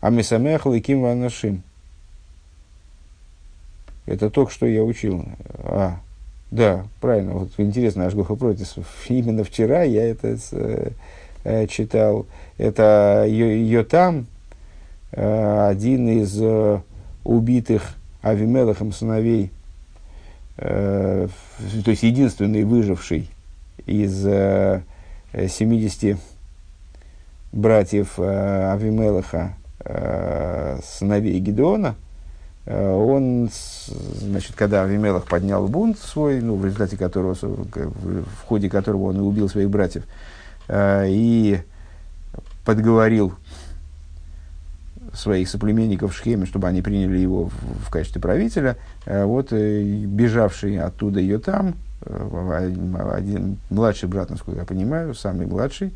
э, 0.06 0.08
Амисамех 0.08 0.66
ликим 0.66 1.02
ванашим. 1.02 1.64
Это 4.06 4.30
только 4.30 4.52
что 4.52 4.66
я 4.66 4.84
учил. 4.84 5.26
А, 5.60 6.00
да, 6.52 6.86
правильно. 7.02 7.34
Вот 7.34 7.52
интересно, 7.58 8.06
Ашгоха 8.06 8.36
Протис. 8.36 8.76
Именно 9.10 9.44
вчера 9.44 9.84
я 9.84 10.06
это 10.06 10.38
э, 11.44 11.68
читал. 11.68 12.26
Это 12.58 13.26
Йотам, 13.28 14.28
э, 15.12 15.68
один 15.70 16.08
из 16.08 16.40
э, 16.42 16.80
убитых 17.24 17.96
Авимелахом 18.22 18.92
сыновей, 18.92 19.52
э, 20.58 21.28
то 21.84 21.92
есть 21.92 22.04
единственный 22.04 22.64
выживший 22.64 23.30
из 23.86 24.26
э, 24.26 24.82
70 25.34 26.18
братьев 27.52 28.14
э, 28.18 28.72
Авимелаха, 28.72 29.56
э, 29.80 30.80
сыновей 30.84 31.40
Гедеона, 31.40 31.96
э, 32.66 32.94
он, 32.94 33.50
значит, 34.20 34.56
когда 34.56 34.84
Авимелах 34.84 35.26
поднял 35.26 35.68
бунт 35.68 36.00
свой, 36.00 36.42
ну, 36.42 36.56
в 36.56 36.66
результате 36.66 36.98
которого, 36.98 37.34
в 37.36 38.46
ходе 38.46 38.70
которого 38.70 39.06
он 39.10 39.18
и 39.18 39.22
убил 39.22 39.50
своих 39.50 39.70
братьев, 39.70 40.04
э, 40.68 41.06
и 41.10 41.62
подговорил 42.64 43.34
своих 45.16 45.50
соплеменников 45.50 46.14
в 46.14 46.18
Шхеме, 46.18 46.46
чтобы 46.46 46.68
они 46.68 46.82
приняли 46.82 47.18
его 47.18 47.46
в, 47.46 47.86
в 47.86 47.90
качестве 47.90 48.22
правителя. 48.22 48.78
Э, 49.06 49.26
вот 49.26 49.52
э, 49.52 49.82
бежавший 49.84 50.80
оттуда 50.80 51.20
ее 51.20 51.40
там, 51.40 51.76
э, 52.02 52.74
один 53.14 53.58
младший 53.70 54.10
брат, 54.10 54.30
насколько 54.30 54.60
я 54.60 54.66
понимаю, 54.66 55.14
самый 55.14 55.48
младший, 55.48 55.94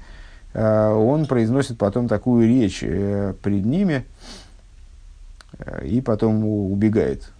он 0.53 1.25
произносит 1.27 1.77
потом 1.77 2.07
такую 2.07 2.47
речь 2.47 2.79
пред 2.79 3.65
ними 3.65 4.05
и 5.83 6.01
потом 6.01 6.45
убегает. 6.45 7.31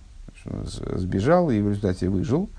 Сбежал 0.64 1.50
и 1.50 1.60
в 1.60 1.70
результате 1.70 2.10
выжил 2.10 2.50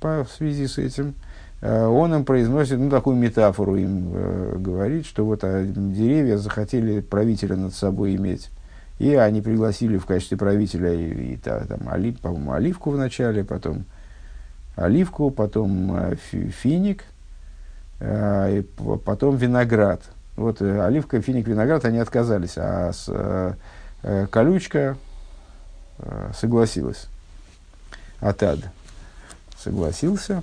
по, 0.00 0.24
в 0.24 0.30
связи 0.30 0.66
с 0.66 0.78
этим. 0.78 1.14
Он 1.62 2.14
им 2.14 2.24
произносит 2.24 2.78
ну, 2.78 2.90
такую 2.90 3.16
метафору, 3.16 3.76
им 3.76 4.10
э, 4.14 4.56
говорит, 4.58 5.06
что 5.06 5.24
вот 5.24 5.40
а, 5.42 5.64
деревья 5.64 6.36
захотели 6.36 7.00
правителя 7.00 7.56
над 7.56 7.74
собой 7.74 8.14
иметь. 8.16 8.50
И 8.98 9.14
они 9.14 9.40
пригласили 9.40 9.96
в 9.96 10.06
качестве 10.06 10.36
правителя 10.36 10.92
и, 10.92 11.32
и 11.32 11.36
та, 11.36 11.64
там, 11.64 11.88
олив, 11.88 12.20
по-моему, 12.20 12.52
оливку 12.52 12.90
вначале, 12.90 13.42
потом 13.42 13.84
оливку, 14.74 15.30
потом 15.30 15.96
э, 15.96 16.16
финик, 16.30 17.02
э, 17.02 17.04
и 18.00 18.64
потом 19.04 19.36
виноград. 19.36 20.02
Вот 20.36 20.60
э, 20.60 20.80
оливка, 20.82 21.20
финик, 21.20 21.48
виноград 21.48 21.84
они 21.86 21.98
отказались, 21.98 22.54
а 22.56 22.92
с, 22.92 23.06
э, 23.08 23.54
э 24.02 24.26
колючка 24.30 24.96
э, 25.98 26.30
согласилась. 26.38 27.08
Атад 28.20 28.58
согласился. 29.58 30.42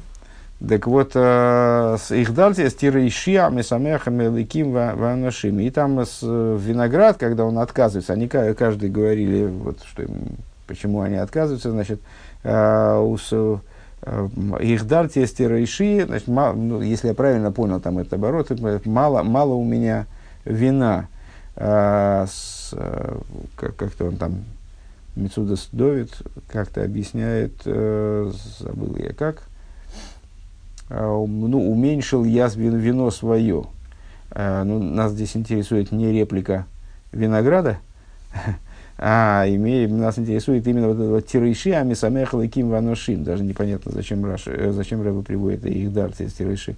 Так 0.67 0.87
вот, 0.87 1.11
э, 1.13 1.97
с 1.99 2.11
их 2.11 2.33
дальше 2.33 2.69
с 2.69 2.73
тирейшия, 2.73 3.49
месамехами, 3.49 4.35
ликим, 4.35 4.71
ваношими. 4.71 5.63
И 5.63 5.69
там 5.69 5.99
с, 5.99 6.21
виноград, 6.23 7.17
когда 7.17 7.45
он 7.45 7.59
отказывается, 7.59 8.13
они 8.13 8.27
каждый 8.27 8.89
говорили, 8.89 9.45
вот, 9.45 9.77
что 9.83 10.03
им, 10.03 10.37
почему 10.65 11.01
они 11.01 11.17
отказываются, 11.17 11.69
значит, 11.69 12.01
э, 12.43 12.97
у 12.97 13.15
их 14.59 14.85
дар 14.85 15.07
тирейши, 15.07 16.05
значит, 16.05 16.27
мало, 16.27 16.53
ну, 16.53 16.81
если 16.81 17.09
я 17.09 17.13
правильно 17.13 17.51
понял 17.51 17.79
там 17.79 17.99
этот 17.99 18.13
оборот, 18.13 18.51
мало, 18.85 19.23
мало 19.23 19.53
у 19.53 19.63
меня 19.63 20.07
вина. 20.45 21.07
А, 21.55 22.25
с, 22.27 22.73
как, 23.55 23.75
как-то 23.75 24.05
он 24.05 24.17
там 24.17 24.43
Мецудас 25.15 25.69
Довид 25.71 26.11
как-то 26.47 26.83
объясняет, 26.83 27.53
забыл 27.63 28.95
я 28.97 29.13
как, 29.13 29.43
а, 30.89 31.25
ну, 31.25 31.71
уменьшил 31.71 32.23
я 32.23 32.47
вино, 32.47 33.09
свое. 33.11 33.65
А, 34.31 34.63
ну, 34.63 34.79
нас 34.79 35.11
здесь 35.11 35.35
интересует 35.35 35.91
не 35.91 36.11
реплика 36.11 36.65
винограда, 37.11 37.77
а 39.05 39.43
имеем, 39.49 39.97
нас 39.97 40.17
интересует 40.17 40.65
именно 40.65 40.87
вот 40.87 40.97
этот 40.97 41.27
тирейши, 41.27 41.71
а 41.71 41.83
мисамех 41.83 42.33
леким 42.33 42.69
ваношим. 42.69 43.25
Даже 43.25 43.43
непонятно, 43.43 43.91
зачем, 43.91 44.23
Раш, 44.23 44.43
э, 44.45 44.71
зачем 44.71 45.01
Рэба 45.01 45.23
приводит 45.23 45.65
их 45.65 45.91
дар, 45.91 46.13
тирейши, 46.13 46.77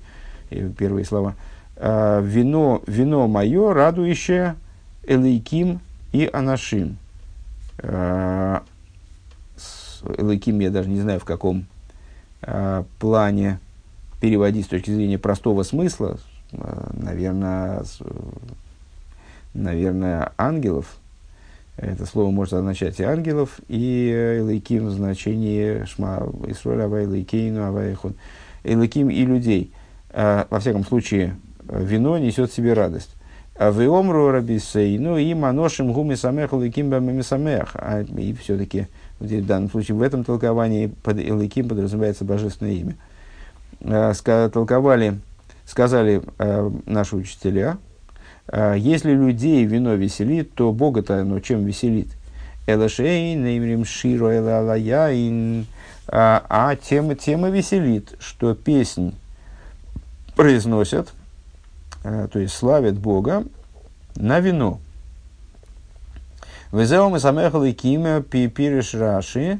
первые 0.49 1.05
слова. 1.05 1.36
А, 1.78 2.21
вино, 2.21 2.82
вино 2.88 3.28
мое, 3.28 3.73
радующее 3.73 4.55
элейким 5.03 5.82
и 6.13 6.28
анашим. 6.34 6.97
Элейким 10.17 10.59
я 10.61 10.71
даже 10.71 10.89
не 10.89 11.01
знаю 11.01 11.19
в 11.19 11.26
каком 11.26 11.67
плане 12.97 13.59
переводить 14.19 14.65
с 14.65 14.69
точки 14.69 14.89
зрения 14.89 15.19
простого 15.19 15.61
смысла, 15.61 16.17
наверное, 16.51 17.84
наверное, 19.53 20.32
ангелов. 20.39 20.97
Это 21.78 22.05
слово 22.05 22.32
может 22.32 22.53
означать 22.53 22.99
и 22.99 23.03
ангелов, 23.03 23.59
и 23.67 24.39
Элейким 24.39 24.88
в 24.88 24.91
значении 24.91 25.84
Шма 25.86 26.28
Исруэль 26.47 26.82
Ава 26.82 27.03
Элейкейну 27.03 27.65
Ава 27.65 27.91
Эхун. 27.91 28.15
И 28.63 28.73
людей. 28.73 29.73
Э, 30.11 30.45
во 30.49 30.59
всяком 30.59 30.86
случае, 30.86 31.36
вино 31.67 32.17
несет 32.17 32.51
в 32.51 32.55
себе 32.55 32.73
радость. 32.73 33.15
А 33.57 33.71
в 33.71 33.82
Иомру 33.82 34.32
Рабисей, 34.32 34.97
ну 34.97 35.17
и 35.17 35.34
Маношим 35.34 35.93
Гуми 35.93 36.15
Самех 36.15 36.53
Элейким 36.53 36.89
Бамами 36.89 37.21
Самех. 37.21 37.71
А, 37.76 38.01
и 38.01 38.34
все-таки 38.34 38.88
в 39.19 39.45
данном 39.45 39.69
случае 39.69 39.95
в 39.95 40.01
этом 40.01 40.23
толковании 40.23 40.88
под 40.88 41.19
Элейким 41.19 41.69
подразумевается 41.69 42.26
божественное 42.26 42.73
имя. 42.73 42.95
Э, 43.82 44.13
толковали, 44.51 45.19
сказали 45.65 46.21
э, 46.38 46.71
наши 46.86 47.15
учителя, 47.15 47.78
э, 47.78 47.95
если 48.52 49.12
людей 49.12 49.66
вино 49.66 49.96
веселит, 49.96 50.54
то 50.54 50.72
Бога-то 50.72 51.22
оно 51.22 51.39
чем 51.39 51.66
веселит? 51.66 52.10
Элашейн, 52.68 53.86
Широ, 53.86 54.38
Элалаяин, 54.38 55.68
а 56.08 56.76
тема, 56.76 57.16
тема 57.16 57.50
веселит, 57.50 58.16
что 58.20 58.54
песнь 58.56 59.16
произносят, 60.36 61.14
то 62.04 62.39
есть 62.39 62.54
славят 62.54 62.98
Бога 62.98 63.46
на 64.16 64.39
вино. 64.39 64.80
Везеум 66.72 67.16
и 67.16 67.20
самехал 67.20 67.64
и 67.64 67.72
кима 67.74 68.24
раши, 68.93 69.60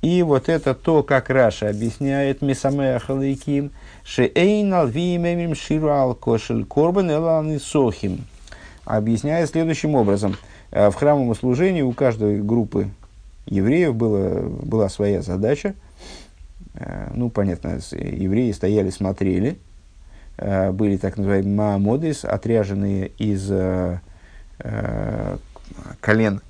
и 0.00 0.22
вот 0.22 0.48
это 0.48 0.74
то, 0.74 1.02
как 1.02 1.30
Раша 1.30 1.68
объясняет 1.68 2.42
Мисамея 2.42 2.98
Халайким, 2.98 3.70
Шеэйн 4.04 4.72
алвиемемим 4.72 5.54
ширу 5.54 5.88
алкошель 5.90 6.64
корбан 6.64 7.58
сохим. 7.58 8.26
Объясняет 8.84 9.48
следующим 9.48 9.94
образом. 9.94 10.36
Э, 10.70 10.90
в 10.90 10.94
храмовом 10.94 11.34
служении 11.34 11.82
у 11.82 11.92
каждой 11.92 12.42
группы 12.42 12.90
евреев 13.46 13.94
было, 13.94 14.40
была 14.40 14.88
своя 14.90 15.22
задача. 15.22 15.74
Э, 16.74 17.10
ну, 17.14 17.30
понятно, 17.30 17.80
евреи 17.92 18.52
стояли, 18.52 18.90
смотрели. 18.90 19.58
Э, 20.36 20.70
были 20.70 20.98
так 20.98 21.16
называемые 21.16 21.54
маамодис, 21.54 22.24
отряженные 22.24 23.08
из 23.18 23.50
колен 26.00 26.40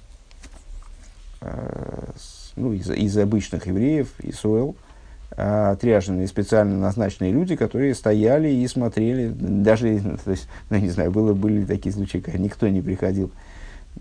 ну, 2.57 2.72
из, 2.72 2.90
из 2.90 3.16
обычных 3.18 3.66
евреев, 3.66 4.09
Исуэл, 4.22 4.76
а, 4.78 4.93
отряженные 5.30 6.28
специально 6.28 6.78
назначенные 6.78 7.32
люди, 7.32 7.56
которые 7.56 7.94
стояли 7.94 8.48
и 8.48 8.66
смотрели, 8.68 9.28
даже, 9.28 10.00
то 10.24 10.30
есть, 10.30 10.48
ну, 10.70 10.76
не 10.76 10.90
знаю, 10.90 11.10
было, 11.10 11.32
были 11.34 11.64
такие 11.64 11.92
случаи, 11.92 12.18
когда 12.18 12.38
никто 12.38 12.68
не 12.68 12.82
приходил 12.82 13.30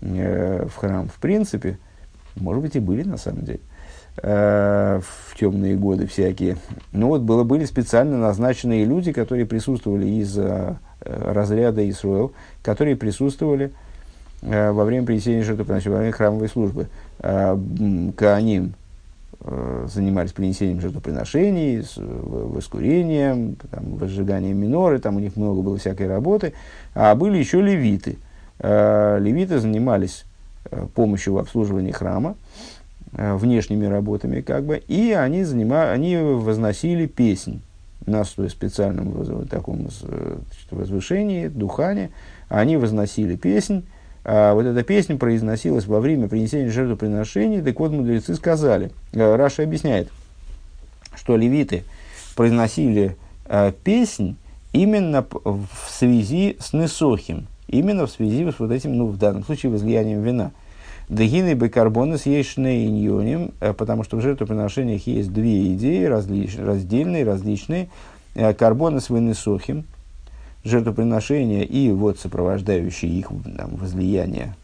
э, 0.00 0.66
в 0.66 0.76
храм 0.76 1.08
в 1.08 1.20
принципе, 1.20 1.78
может 2.36 2.62
быть, 2.62 2.76
и 2.76 2.80
были 2.80 3.02
на 3.02 3.16
самом 3.16 3.44
деле, 3.44 3.60
э, 4.22 5.00
в 5.02 5.38
темные 5.38 5.76
годы 5.76 6.06
всякие. 6.06 6.56
Но 6.92 7.08
вот 7.08 7.22
было, 7.22 7.44
были 7.44 7.64
специально 7.64 8.16
назначенные 8.16 8.84
люди, 8.84 9.12
которые 9.12 9.46
присутствовали 9.46 10.06
из 10.06 10.36
э, 10.38 10.76
разряда 11.00 11.88
Исруэл, 11.88 12.32
которые 12.62 12.96
присутствовали 12.96 13.72
э, 14.42 14.70
во 14.70 14.84
время 14.84 15.06
принесения 15.06 15.42
жертвоприношения, 15.42 15.96
во 15.96 16.00
время 16.00 16.12
храмовой 16.14 16.48
службы. 16.48 16.86
Э, 17.20 17.58
Кааним 18.16 18.66
э, 18.66 18.83
занимались 19.44 20.32
принесением 20.32 20.80
жертвоприношений, 20.80 21.82
с, 21.82 21.96
воскурением, 21.98 23.56
там, 23.70 23.96
возжиганием 23.96 24.56
миноры, 24.56 24.98
там 24.98 25.16
у 25.16 25.20
них 25.20 25.36
много 25.36 25.60
было 25.60 25.76
всякой 25.76 26.08
работы. 26.08 26.54
А 26.94 27.14
были 27.14 27.36
еще 27.38 27.60
левиты. 27.60 28.16
Э, 28.58 29.18
левиты 29.20 29.58
занимались 29.58 30.24
помощью 30.94 31.34
в 31.34 31.38
обслуживании 31.38 31.92
храма, 31.92 32.36
внешними 33.12 33.84
работами 33.84 34.40
как 34.40 34.64
бы, 34.64 34.78
и 34.78 35.12
они, 35.12 35.44
занима, 35.44 35.90
они 35.92 36.16
возносили 36.16 37.06
песнь 37.06 37.60
на 38.06 38.24
специальном 38.24 39.46
таком 39.46 39.88
возвышении, 40.70 41.48
духане, 41.48 42.10
они 42.48 42.76
возносили 42.76 43.36
песнь, 43.36 43.84
вот 44.24 44.64
эта 44.64 44.82
песня 44.82 45.16
произносилась 45.16 45.86
во 45.86 46.00
время 46.00 46.28
принесения 46.28 46.70
жертвоприношений, 46.70 47.60
так 47.60 47.78
вот 47.78 47.92
мудрецы 47.92 48.34
сказали, 48.34 48.90
а, 49.12 49.36
Раша 49.36 49.62
объясняет, 49.62 50.08
что 51.14 51.36
левиты 51.36 51.84
произносили 52.34 53.16
а, 53.44 53.72
песнь 53.72 54.36
именно 54.72 55.26
в 55.30 55.68
связи 55.90 56.56
с 56.58 56.72
Несохим, 56.72 57.46
именно 57.68 58.06
в 58.06 58.10
связи 58.10 58.50
с 58.50 58.58
вот 58.58 58.70
этим, 58.70 58.96
ну, 58.96 59.06
в 59.08 59.18
данном 59.18 59.44
случае, 59.44 59.72
возлиянием 59.72 60.22
вина. 60.22 60.52
Дагины 61.10 61.52
бекарбоны 61.52 62.16
с 62.16 62.26
иньоним, 62.26 63.52
потому 63.76 64.04
что 64.04 64.16
в 64.16 64.22
жертвоприношениях 64.22 65.06
есть 65.06 65.34
две 65.34 65.74
идеи, 65.74 66.04
различ, 66.04 66.56
раздельные, 66.56 67.24
различные. 67.24 67.90
Карбоны 68.56 69.02
с 69.02 69.10
вынесохим, 69.10 69.84
жертвоприношения 70.64 71.62
и 71.62 71.90
вот 71.90 72.18
сопровождающие 72.18 73.10
их 73.10 73.28
там, 73.56 73.76
возлияние, 73.76 74.54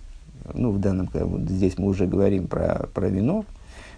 ну, 0.54 0.70
в 0.70 0.80
данном, 0.80 1.08
вот 1.12 1.42
здесь 1.42 1.78
мы 1.78 1.88
уже 1.88 2.06
говорим 2.06 2.46
про, 2.46 2.88
про 2.92 3.08
вино 3.08 3.44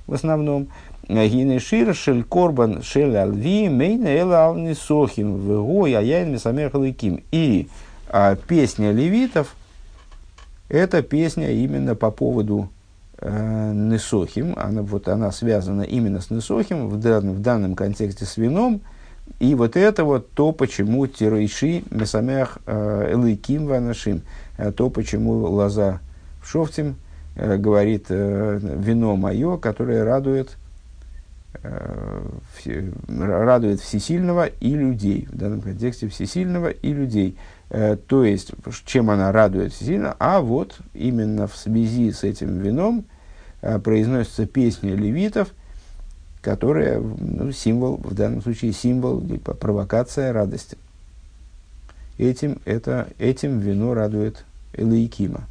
в 0.07 0.15
основном, 0.15 0.69
Гинешир 1.09 1.95
шель 1.95 2.25
корбан 2.25 2.83
шель 2.83 3.17
альви 3.17 3.69
мейна 3.69 4.09
эла 4.09 4.47
ални 4.47 4.73
сохим 4.73 5.37
вего 5.39 5.87
яяин 5.87 6.33
мисамех 6.33 6.75
лыким. 6.75 7.23
И 7.31 7.69
а, 8.09 8.37
песня 8.37 8.93
левитов– 8.93 9.55
это 10.69 11.03
песня 11.03 11.51
именно 11.51 11.95
по 11.95 12.11
поводу 12.11 12.69
э, 13.19 13.73
Несохим, 13.75 14.55
она, 14.57 14.83
вот, 14.83 15.09
она 15.09 15.31
связана 15.31 15.83
именно 15.83 16.21
с 16.21 16.31
Несохим, 16.31 16.89
в 16.89 16.99
данном, 16.99 17.35
в 17.35 17.41
данном 17.41 17.75
контексте 17.75 18.25
с 18.25 18.37
вином– 18.37 18.81
и 19.43 19.55
вот 19.55 19.77
это 19.77 20.05
вот 20.05 20.31
то, 20.33 20.53
почему 20.53 21.07
тирейши 21.07 21.83
месамях 21.91 22.59
э, 22.67 23.13
элейким 23.15 23.67
ванашим, 23.67 24.23
э, 24.57 24.71
то, 24.73 24.89
почему 24.89 25.33
лоза 25.33 26.01
в 26.41 26.49
шофтим 26.49 26.97
э, 27.35 27.57
говорит 27.57 28.07
вино 28.09 29.17
мое, 29.17 29.57
которое 29.59 30.05
радует, 30.05 30.57
радует 33.09 33.81
всесильного 33.81 34.47
и 34.47 34.75
людей. 34.75 35.29
В 35.31 35.37
данном 35.37 35.61
контексте 35.61 36.09
всесильного 36.09 36.69
и 36.69 36.93
людей. 36.93 37.37
То 37.69 38.25
есть, 38.25 38.53
чем 38.87 39.11
она 39.11 39.33
радует 39.33 39.73
всесильно? 39.73 40.17
А 40.19 40.41
вот 40.41 40.79
именно 40.95 41.47
в 41.47 41.57
связи 41.57 42.11
с 42.11 42.25
этим 42.25 42.59
вином 42.59 43.05
произносится 43.61 44.47
песня 44.47 44.95
левитов– 44.95 45.49
которая 46.43 47.01
ну, 47.01 47.53
символ, 47.53 47.97
в 47.97 48.15
данном 48.15 48.43
случае 48.43 48.73
символ, 48.73 49.21
либо 49.21 49.55
провокация 49.55 50.33
радости. 50.33 50.77
Этим, 52.19 52.59
это, 52.65 53.09
этим 53.19 53.61
вино 53.61 53.95
радует 53.95 54.45
Элейкима. 54.75 55.47